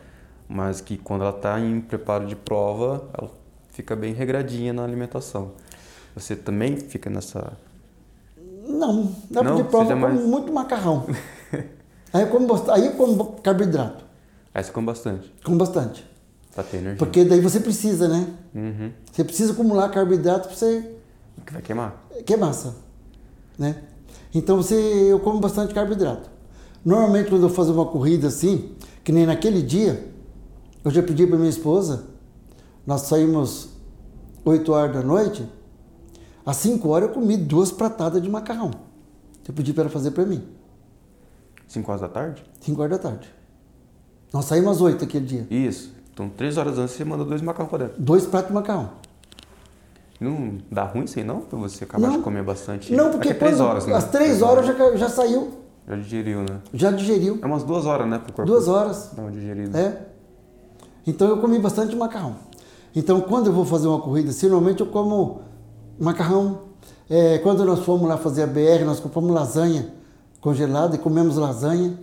[0.49, 3.31] mas que quando ela está em preparo de prova, ela
[3.71, 5.53] fica bem regradinha na alimentação.
[6.15, 7.53] Você também fica nessa...
[8.67, 9.57] Não, na Não?
[9.57, 11.07] de prova eu como mais- muito macarrão.
[12.13, 14.05] aí, eu como, aí eu como carboidrato,
[14.55, 15.33] Aí você come bastante.
[15.45, 16.05] como bastante.
[16.55, 16.99] Pra ter energia.
[16.99, 18.27] Porque daí você precisa, né?
[18.55, 18.91] Uhum.
[19.13, 20.97] Você precisa acumular carboidrato para você
[21.47, 22.07] Que vai queimar.
[22.25, 22.77] que é massa,
[23.59, 23.83] né?
[24.35, 26.31] Então você, eu como bastante carboidrato.
[26.85, 30.09] Normalmente quando eu faço uma corrida assim, que nem naquele dia,
[30.85, 32.05] eu já pedi para minha esposa,
[32.87, 33.71] nós saímos
[34.45, 35.47] 8 horas da noite,
[36.47, 38.71] às 5 horas eu comi duas pratadas de macarrão.
[39.47, 40.43] Eu pedi para ela fazer para mim,
[41.67, 42.45] 5 horas da tarde?
[42.61, 43.29] 5 horas da tarde.
[44.33, 45.47] Nós saímos às 8 aquele dia.
[45.51, 45.93] Isso.
[46.13, 48.01] Então, 3 horas antes você manda dois macarrão pra dentro.
[48.01, 48.91] Dois pratos de macarrão.
[50.21, 51.41] Não dá ruim isso aí não?
[51.41, 52.17] Pra você acabar Não.
[52.19, 52.95] de comer bastante?
[52.95, 53.95] Não, porque é três horas, né?
[53.95, 55.51] às 3 horas já, já saiu,
[55.89, 56.59] Já digeriu, né?
[56.75, 57.39] já digeriu.
[57.43, 58.19] É umas duas horas, né?
[58.19, 59.11] Pro corpo Duas horas.
[59.17, 59.79] dar uma digerida.
[59.79, 60.07] É.
[61.07, 62.37] Então eu comi bastante macarrão.
[62.95, 65.41] Então quando eu vou fazer uma corrida, assim, normalmente eu como
[65.99, 66.69] macarrão.
[67.09, 69.89] É, quando nós fomos lá fazer a BR, nós compramos lasanha
[70.41, 71.99] congelada e comemos lasanha.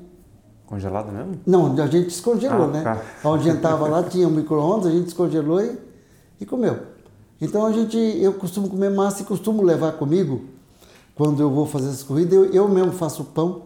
[0.66, 1.40] Congelado mesmo?
[1.46, 2.82] Não, a gente descongelou, Ah, né?
[2.84, 3.02] tá.
[3.30, 5.78] Onde a gente estava lá tinha um micro-ondas, a gente descongelou e,
[6.42, 6.78] e comeu.
[7.40, 10.46] Então a gente, eu costumo comer massa e costumo levar comigo,
[11.16, 13.64] quando eu vou fazer essas corridas, eu, eu mesmo faço pão,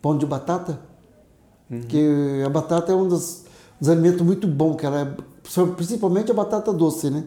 [0.00, 0.80] pão de batata,
[1.88, 3.44] que a batata é um dos,
[3.80, 7.24] dos alimentos muito bom, que ela é, principalmente a batata doce, né?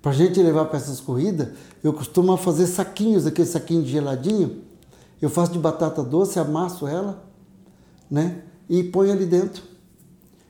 [0.00, 1.48] Pra gente levar para essas corridas,
[1.82, 4.62] eu costumo fazer saquinhos, aquele saquinho de geladinho,
[5.20, 7.24] eu faço de batata doce, amasso ela,
[8.10, 8.42] né?
[8.68, 9.62] E ponho ali dentro.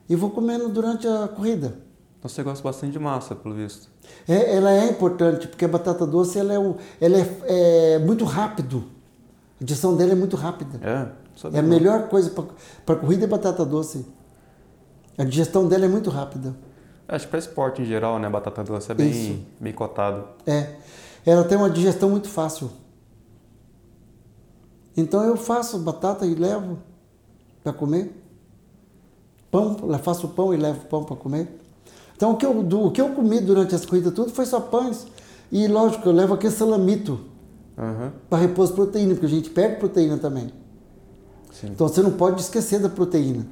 [0.09, 1.79] E vou comendo durante a corrida.
[2.19, 3.92] Então você gosta bastante de massa, pelo visto.
[4.29, 8.25] É, ela é importante, porque a batata doce ela é, um, ela é, é muito
[8.25, 8.85] rápido.
[9.61, 10.81] A digestão dela é muito rápida.
[10.83, 11.23] É?
[11.55, 12.31] É a melhor coisa
[12.85, 14.07] para corrida é batata doce.
[15.17, 16.55] A digestão dela é muito rápida.
[17.09, 18.29] Acho que pra esporte em geral, né?
[18.29, 19.41] Batata doce é bem, Isso.
[19.61, 20.25] bem cotado.
[20.47, 20.77] É.
[21.25, 22.71] Ela tem uma digestão muito fácil.
[24.97, 26.79] Então eu faço batata e levo
[27.63, 28.19] para comer.
[29.51, 31.62] Pão, eu faço pão e levo pão para comer.
[32.23, 32.57] Então o que, eu,
[32.87, 35.09] o que eu comi durante as corridas tudo foi só pães.
[35.51, 37.19] E lógico, eu levo aquele salamito
[37.77, 38.13] Aham.
[38.31, 40.53] para repor as proteínas, porque a gente perde proteína também.
[41.51, 41.71] Sim.
[41.71, 43.45] Então você não pode esquecer da proteína.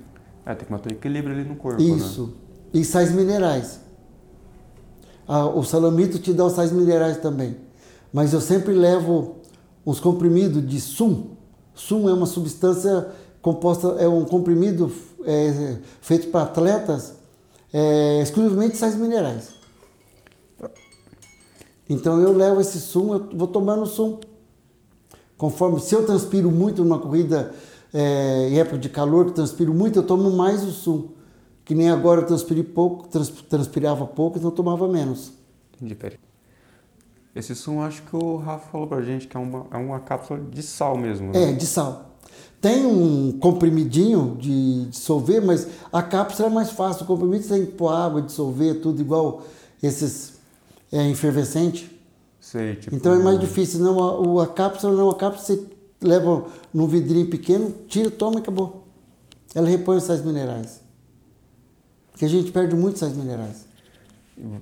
[0.46, 1.88] É, tem que manter o equilíbrio ali no corpo, né?
[1.88, 2.32] Isso.
[2.72, 3.80] E sais minerais.
[5.26, 7.56] Ah, o salamito te dá os sais minerais também.
[8.12, 9.38] Mas eu sempre levo
[9.84, 11.30] uns comprimidos de sum.
[11.74, 13.08] Sum é uma substância
[13.42, 14.92] composta, é um comprimido
[15.24, 17.18] é, feito para atletas,
[17.72, 19.54] é, exclusivamente sais minerais.
[21.88, 24.20] Então eu levo esse sum, eu vou tomando sum.
[25.36, 27.52] Conforme, se eu transpiro muito numa corrida
[27.92, 31.08] é, em época de calor, que transpiro muito, eu tomo mais o sum.
[31.64, 35.32] Que nem agora eu transpirei pouco, trans, transpirava pouco, então eu tomava menos.
[35.80, 35.96] Entendi.
[37.34, 40.40] Esse sumo, acho que o Rafa falou pra gente que é uma, é uma cápsula
[40.40, 41.50] de sal mesmo, né?
[41.50, 42.09] É, de sal.
[42.60, 47.04] Tem um comprimidinho de dissolver, mas a cápsula é mais fácil.
[47.04, 49.42] O comprimido você tem que pôr água, dissolver, tudo igual
[49.82, 50.34] esses
[50.92, 51.90] é, efervescente.
[52.38, 52.94] Sei, tipo...
[52.94, 53.80] Então é mais difícil.
[53.80, 55.66] Não, a, a cápsula não, a cápsula você
[56.02, 58.84] leva num vidrinho pequeno, tira, toma e acabou.
[59.54, 60.80] Ela repõe os sais minerais.
[62.10, 63.69] Porque a gente perde muito sais minerais.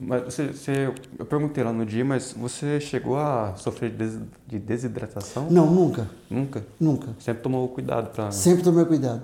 [0.01, 4.21] Mas você, você- eu perguntei lá no dia, mas você chegou a sofrer de, des-
[4.47, 5.49] de desidratação?
[5.51, 6.67] Não, nunca, Nunca?
[6.81, 7.15] nunca.
[7.21, 8.31] Sempre tomou cuidado pra...
[8.33, 9.23] Sempre tomei cuidado.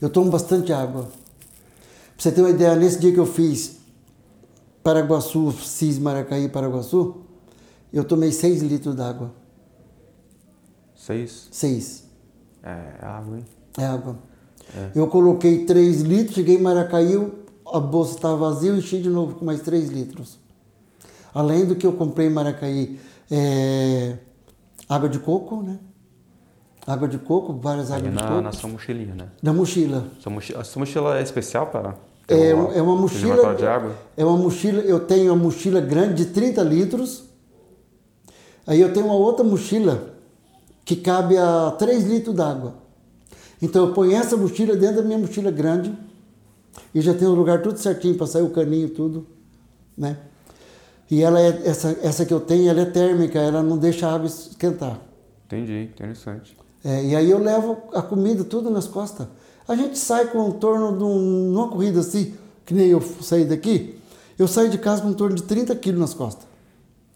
[0.00, 1.02] Eu tomo bastante água.
[1.02, 1.10] Pra
[2.16, 3.76] você ter uma ideia, nesse dia que eu fiz
[4.82, 7.16] Paraguaçu, Cis Maracaí, Paraguaçu,
[7.92, 9.32] eu tomei 6 litros d'água.
[10.94, 11.48] Seis?
[11.50, 12.04] 6
[12.62, 13.44] É, água, hein?
[13.78, 14.18] é água.
[14.76, 14.90] É.
[14.94, 17.14] Eu coloquei 3 litros, cheguei em Maracaí,
[17.72, 20.38] a bolsa estava vazia, eu enchi de novo com mais 3 litros.
[21.34, 22.98] Além do que eu comprei em Maracaí,
[23.30, 24.16] é,
[24.88, 25.78] água de coco, né?
[26.86, 28.40] Água de coco, várias águas de na, coco.
[28.40, 29.28] na sua mochilinha, né?
[29.42, 30.06] Na mochila.
[30.20, 31.94] Sua mochila, a sua mochila é especial para...
[32.28, 33.54] É, é uma mochila.
[33.54, 33.94] de água?
[34.14, 34.82] É uma mochila.
[34.82, 37.24] Eu tenho uma mochila grande de 30 litros.
[38.66, 40.14] Aí eu tenho uma outra mochila
[40.84, 42.74] que cabe a 3 litros d'água.
[43.62, 45.96] Então eu ponho essa mochila dentro da minha mochila grande
[46.94, 49.26] e já tem o lugar tudo certinho para sair o caninho tudo,
[49.96, 50.16] né?
[51.10, 54.14] E ela é essa essa que eu tenho, ela é térmica, ela não deixa a
[54.14, 55.00] água esquentar.
[55.46, 56.56] Entendi, interessante.
[56.84, 59.26] É, e aí eu levo a comida tudo nas costas.
[59.66, 63.44] A gente sai com em torno de um, numa corrida assim, que nem eu saí
[63.44, 63.98] daqui,
[64.38, 66.46] eu saio de casa com em torno de 30 quilos nas costas.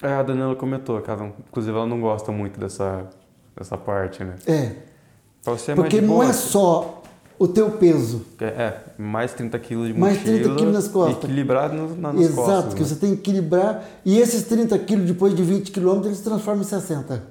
[0.02, 3.08] É, a Daniela comentou, que ela, não- inclusive ela não gosta muito dessa,
[3.56, 4.34] dessa parte, né?
[4.46, 4.72] É,
[5.44, 7.01] Pra você é mais porque de não boa, é só
[7.42, 8.22] o teu peso.
[8.40, 10.38] É, mais 30 quilos de Mais mochila.
[10.40, 11.24] 30 quilos nas costas.
[11.24, 12.74] Equilibrado no, na- nas Exato, costas.
[12.74, 12.86] que né?
[12.86, 13.84] você tem que equilibrar.
[14.04, 17.22] E esses 30 quilos, depois de 20 quilômetros, eles se transformam em 60.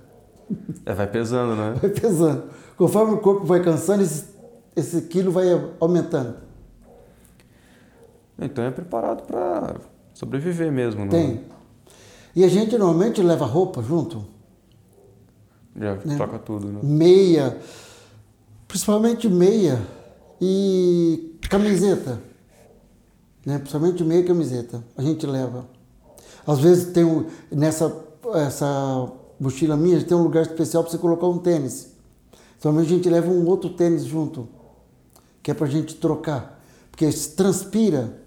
[0.86, 1.76] É, vai pesando, né?
[1.82, 2.43] Vai pesando.
[2.76, 4.26] Conforme o corpo vai cansando, esse,
[4.76, 5.45] esse quilo vai
[5.80, 6.36] aumentando.
[8.39, 9.76] Então é preparado para
[10.14, 11.41] sobreviver mesmo, não Tem.
[12.36, 14.26] E a gente normalmente leva roupa junto.
[15.76, 16.16] Já Né?
[16.18, 16.80] troca tudo, né?
[16.84, 17.57] Meia,
[18.68, 19.80] principalmente meia
[20.41, 22.19] e camiseta.
[23.45, 23.59] Né?
[23.59, 24.83] Principalmente meia camiseta.
[24.97, 25.67] A gente leva.
[26.45, 31.27] Às vezes tem um, nessa essa mochila minha tem um lugar especial para você colocar
[31.27, 31.91] um tênis.
[32.57, 34.47] Então a gente leva um outro tênis junto,
[35.41, 36.61] que é para a gente trocar.
[36.91, 38.21] Porque transpira,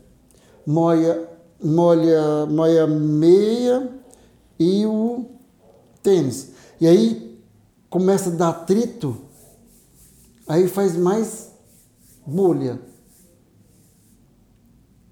[0.67, 1.29] molha,
[1.63, 3.89] molha, molha meia
[4.59, 5.27] e o
[6.03, 6.51] tênis.
[6.81, 7.41] E aí
[7.89, 9.17] começa a dar atrito,
[10.49, 11.54] aí faz mais
[12.27, 12.79] bolha.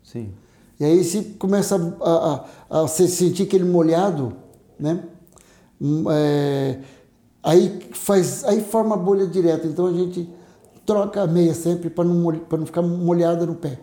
[0.02, 0.32] Sim.
[0.78, 4.36] E aí se começa a, a, a você sentir aquele molhado,
[4.78, 5.04] né?
[5.80, 6.80] Hum, é,
[7.42, 9.66] aí faz, aí forma bolha direto.
[9.66, 10.28] Então a gente
[10.84, 13.78] troca a meia sempre para não, pra não ficar molhada no pé.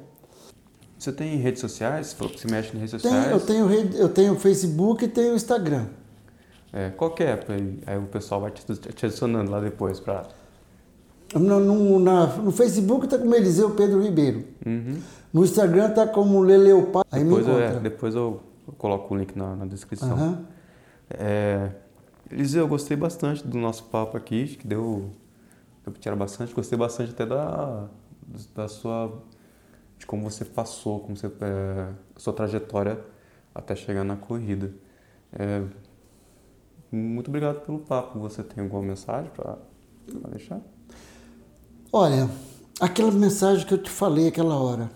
[0.98, 2.08] Você tem redes sociais?
[2.08, 3.32] Você falou que você mexe em redes Tem, sociais.
[3.32, 5.88] eu tenho rede, eu tenho Facebook e tenho Instagram.
[6.74, 7.36] É, qual que é?
[7.38, 10.28] Pra- Aí o pessoal vai te, te adicionando lá depois pra...
[11.36, 14.46] No, no, na- no Facebook está como Eliseu Pedro Ribeiro.
[14.66, 15.00] Uhum.
[15.32, 17.04] No Instagram está como Leleopá.
[17.12, 17.80] Aí me Depois, eu, é, encontra.
[17.82, 20.12] depois eu eu coloco o link na, na descrição.
[20.12, 20.46] Aham.
[21.10, 21.72] É,
[22.32, 25.10] Eliseu, eu gostei bastante do nosso papo aqui, que deu,
[25.84, 27.88] pra tirar bastante, gostei bastante até da,
[28.56, 29.12] da sua,
[29.98, 33.00] de como você passou, como você, é, sua trajetória
[33.56, 34.72] até chegar na corrida.
[35.34, 35.64] É,
[36.92, 39.58] muito obrigado pelo papo, você tem alguma mensagem para
[40.30, 40.62] deixar?
[41.92, 42.30] Olha,
[42.80, 44.92] aquela mensagem que eu te falei aquela hora.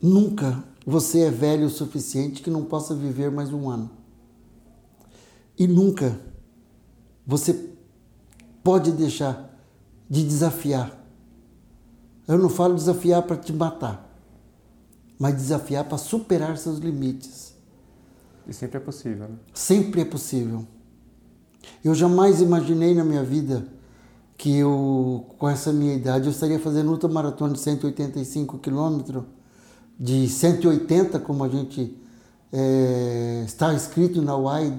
[0.00, 3.90] Nunca você é velho o suficiente que não possa viver mais um ano.
[5.58, 6.20] E nunca
[7.26, 7.72] você
[8.62, 9.58] pode deixar
[10.10, 10.94] de desafiar.
[12.26, 14.14] Eu não falo desafiar para te matar,
[15.18, 17.54] mas desafiar para superar seus limites.
[18.46, 19.36] E sempre é possível, né?
[19.54, 20.66] Sempre é possível.
[21.82, 23.77] Eu jamais imaginei na minha vida
[24.38, 29.24] que eu, com essa minha idade, eu estaria fazendo ultramaratona de 185 quilômetros,
[29.98, 31.94] de 180, como a gente
[32.52, 34.72] eh, está escrito na UAI,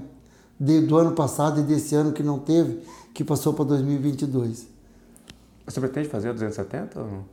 [0.60, 2.80] de- do ano passado e desse ano que não teve,
[3.14, 4.66] que passou para 2022.
[5.68, 7.26] Você pretende fazer 270 ou não?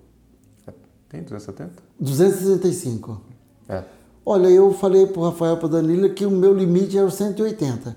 [0.66, 0.72] É,
[1.08, 1.72] Tem 270?
[1.98, 3.20] 265.
[3.68, 3.82] É.
[4.26, 7.96] Olha, eu falei para o Rafael para Danila que o meu limite era o 180.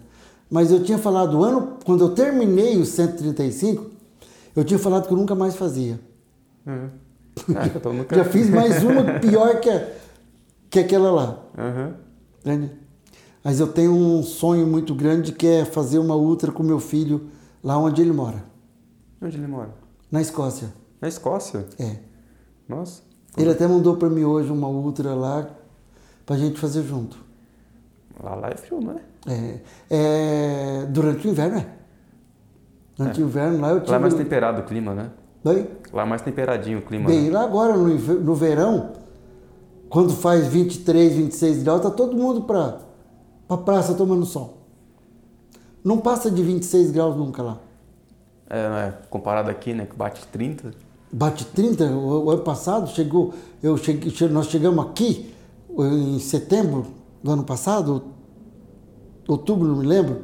[0.49, 3.85] Mas eu tinha falado, ano, quando eu terminei os 135,
[4.55, 5.99] eu tinha falado que eu nunca mais fazia.
[6.65, 6.89] Uhum.
[7.55, 8.15] Ah, então nunca...
[8.17, 9.87] Já fiz mais uma pior que, a-
[10.69, 11.43] que aquela lá.
[11.57, 11.93] Uhum.
[12.41, 12.71] Entende?
[13.43, 17.29] Mas eu tenho um sonho muito grande que é fazer uma ultra com meu filho
[17.63, 18.43] lá onde ele mora,
[19.21, 19.69] Onde ele mora?
[20.11, 20.73] na Escócia.
[21.01, 21.65] Na Escócia?
[21.79, 21.97] É.
[22.67, 23.01] Nossa.
[23.37, 25.49] Ele até mandou para mim hoje uma ultra lá
[26.25, 27.17] para a gente fazer junto.
[28.21, 29.01] Lá, lá é frio, não é?
[29.27, 31.67] É, é, durante o inverno, é.
[32.99, 33.91] Durante o inverno lá eu tive...
[33.91, 35.09] Lá é mais temperado o clima, né?
[35.43, 37.07] Bem, Lá é mais temperadinho o clima.
[37.07, 37.31] bem, né?
[37.31, 38.91] lá agora no, no verão,
[39.89, 42.79] quando faz 23, 26 graus, tá todo mundo para
[43.47, 44.57] pra praça tomando sol.
[45.83, 47.57] Não passa de 26 graus nunca lá.
[48.49, 49.85] É, é, comparado aqui, né?
[49.85, 50.71] Que bate 30.
[51.11, 53.33] Bate 30, o, o ano passado chegou,
[53.63, 55.33] eu cheguei, che- nós chegamos aqui
[55.79, 56.85] em setembro
[57.23, 58.03] do ano passado,
[59.27, 60.23] outubro, não me lembro.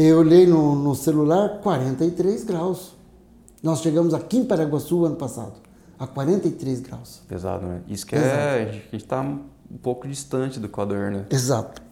[0.00, 2.94] Eu olhei no, no celular, 43 graus.
[3.60, 5.54] Nós chegamos aqui em Paraguaçu ano passado,
[5.98, 7.20] a 43 graus.
[7.26, 7.80] Pesado, né?
[7.88, 8.84] Isso que é.
[8.88, 11.26] A gente tá um pouco distante do Equador, né?
[11.28, 11.82] Exato.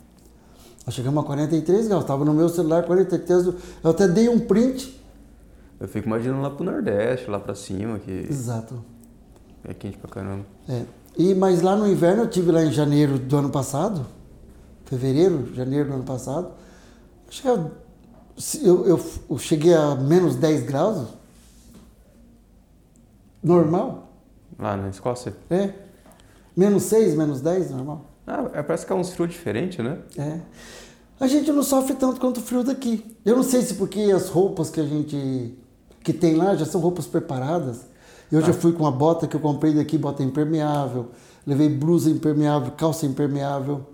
[0.86, 3.46] Nós chegamos a 43 graus, estava no meu celular 43,
[3.82, 5.02] eu até dei um print.
[5.80, 8.84] Eu fico imaginando lá pro Nordeste, lá pra cima, que Exato.
[9.64, 10.46] é quente pra caramba.
[10.68, 10.84] É.
[11.18, 14.06] E, mas lá no inverno, eu tive lá em janeiro do ano passado,
[14.84, 16.52] fevereiro, janeiro do ano passado,
[17.28, 17.48] acho que
[18.62, 21.08] eu, eu, cheguei a menos 10 graus,
[23.42, 24.08] normal,
[24.58, 25.34] Lá na Escócia?
[25.50, 25.72] é.
[26.56, 28.06] Menos 6, menos 10, normal.
[28.26, 29.98] Ah, é, parece que é uns frios diferentes, né?
[30.16, 30.40] É.
[31.20, 33.16] A gente não sofre tanto quanto o frio daqui.
[33.24, 35.54] Eu não sei se porque as roupas que a gente
[36.02, 37.80] que tem lá já são roupas preparadas.
[38.30, 41.10] Eu já fui com a bota que eu comprei daqui, bota impermeável,
[41.46, 43.86] levei blusa impermeável, calça impermeável.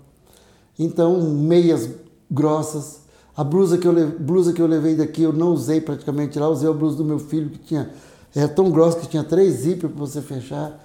[0.77, 1.89] Então, meias
[2.29, 3.02] grossas.
[3.35, 6.69] A blusa que eu blusa que eu levei daqui eu não usei praticamente lá, usei
[6.69, 7.89] a blusa do meu filho que tinha
[8.35, 10.83] é tão grossa que tinha três zíper para você fechar.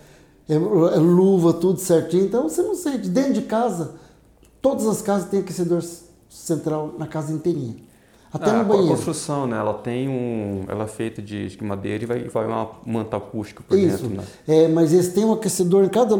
[0.48, 2.24] É, é luva, tudo certinho.
[2.24, 3.08] Então você não sente.
[3.08, 3.94] Dentro de casa,
[4.60, 5.82] todas as casas têm aquecedor
[6.28, 7.76] central na casa inteirinha.
[8.32, 8.92] Até Ah, no banheiro.
[8.92, 9.56] A construção, né?
[9.56, 10.64] Ela tem um.
[10.68, 14.02] Ela é feita de, de madeira e vai, vai uma manta acústica por Isso.
[14.02, 14.24] dentro, né?
[14.46, 16.14] É, mas eles têm um aquecedor, em cada,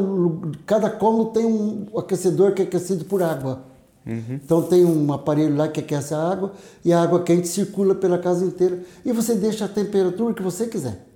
[0.64, 3.60] cada cômodo tem um aquecedor que é aquecido por água.
[4.06, 4.40] Uhum.
[4.42, 6.52] Então tem um aparelho lá que aquece a água
[6.84, 10.66] e a água quente circula pela casa inteira e você deixa a temperatura que você
[10.66, 11.06] quiser.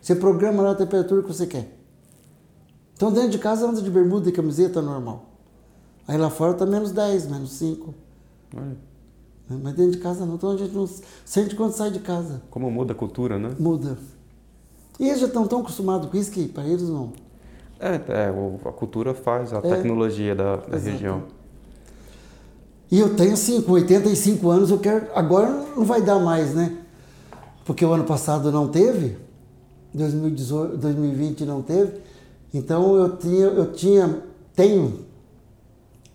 [0.00, 1.76] Você programa lá a temperatura que você quer.
[2.96, 5.26] Então dentro de casa anda de bermuda e camiseta normal.
[6.06, 7.94] Aí lá fora tá menos 10, menos 5.
[8.56, 9.60] Olha, né?
[9.62, 10.36] Mas dentro de casa não.
[10.36, 10.88] Então a gente não
[11.24, 12.42] sente quando sai de casa.
[12.50, 13.54] como muda a cultura, né?
[13.58, 13.98] Muda.
[14.98, 17.12] E eles já estão tão acostumados com isso que para eles não.
[17.80, 18.28] É, é
[18.68, 19.60] a cultura faz a É.
[19.60, 21.24] tecnologia da, da região.
[22.90, 25.06] E eu tenho assim, com 85 anos, eu quero.
[25.14, 26.76] Agora não vai dar mais, né?
[27.64, 29.16] Porque o ano passado não teve,
[29.92, 31.92] 2018, 2020 não teve.
[32.52, 34.22] Então eu tinha, eu tinha,
[34.54, 35.00] tenho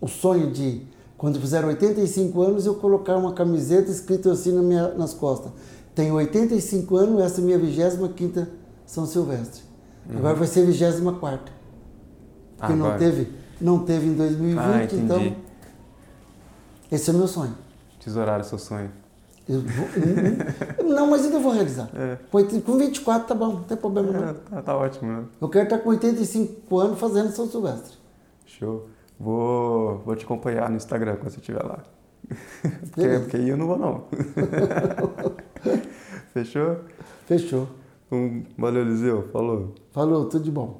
[0.00, 0.82] o sonho de,
[1.18, 5.52] quando fizer 85 anos, eu colocar uma camiseta escrita assim na minha, nas costas.
[5.94, 8.46] Tenho 85 anos, essa é minha 25
[8.86, 9.62] São Silvestre.
[10.08, 11.52] Agora vai ser 24
[12.56, 12.98] Porque não Agora.
[12.98, 13.28] teve,
[13.60, 15.36] não teve em 2020, Ah, então
[16.90, 17.54] esse é o meu sonho.
[18.02, 18.90] Tesourar o seu sonho.
[19.48, 21.90] Eu vou- não, mas ainda vou realizar.
[21.94, 22.16] É.
[22.30, 24.28] Com oit- Com 24 tá bom, não tem problema não.
[24.28, 25.24] É, tá, tá ótimo, né?
[25.40, 27.96] Eu quero estar com 85 anos fazendo São Silvestre.
[28.46, 28.86] Show.
[29.18, 31.78] Vou, vou te acompanhar no Instagram quando você estiver lá.
[32.92, 34.04] Porque, porque aí eu não vou, não.
[36.32, 36.76] Fechou?
[37.26, 37.68] Fechou.
[38.10, 39.28] Um, valeu, Eliseu.
[39.32, 39.74] Falou.
[39.92, 40.78] Falou, tudo de bom.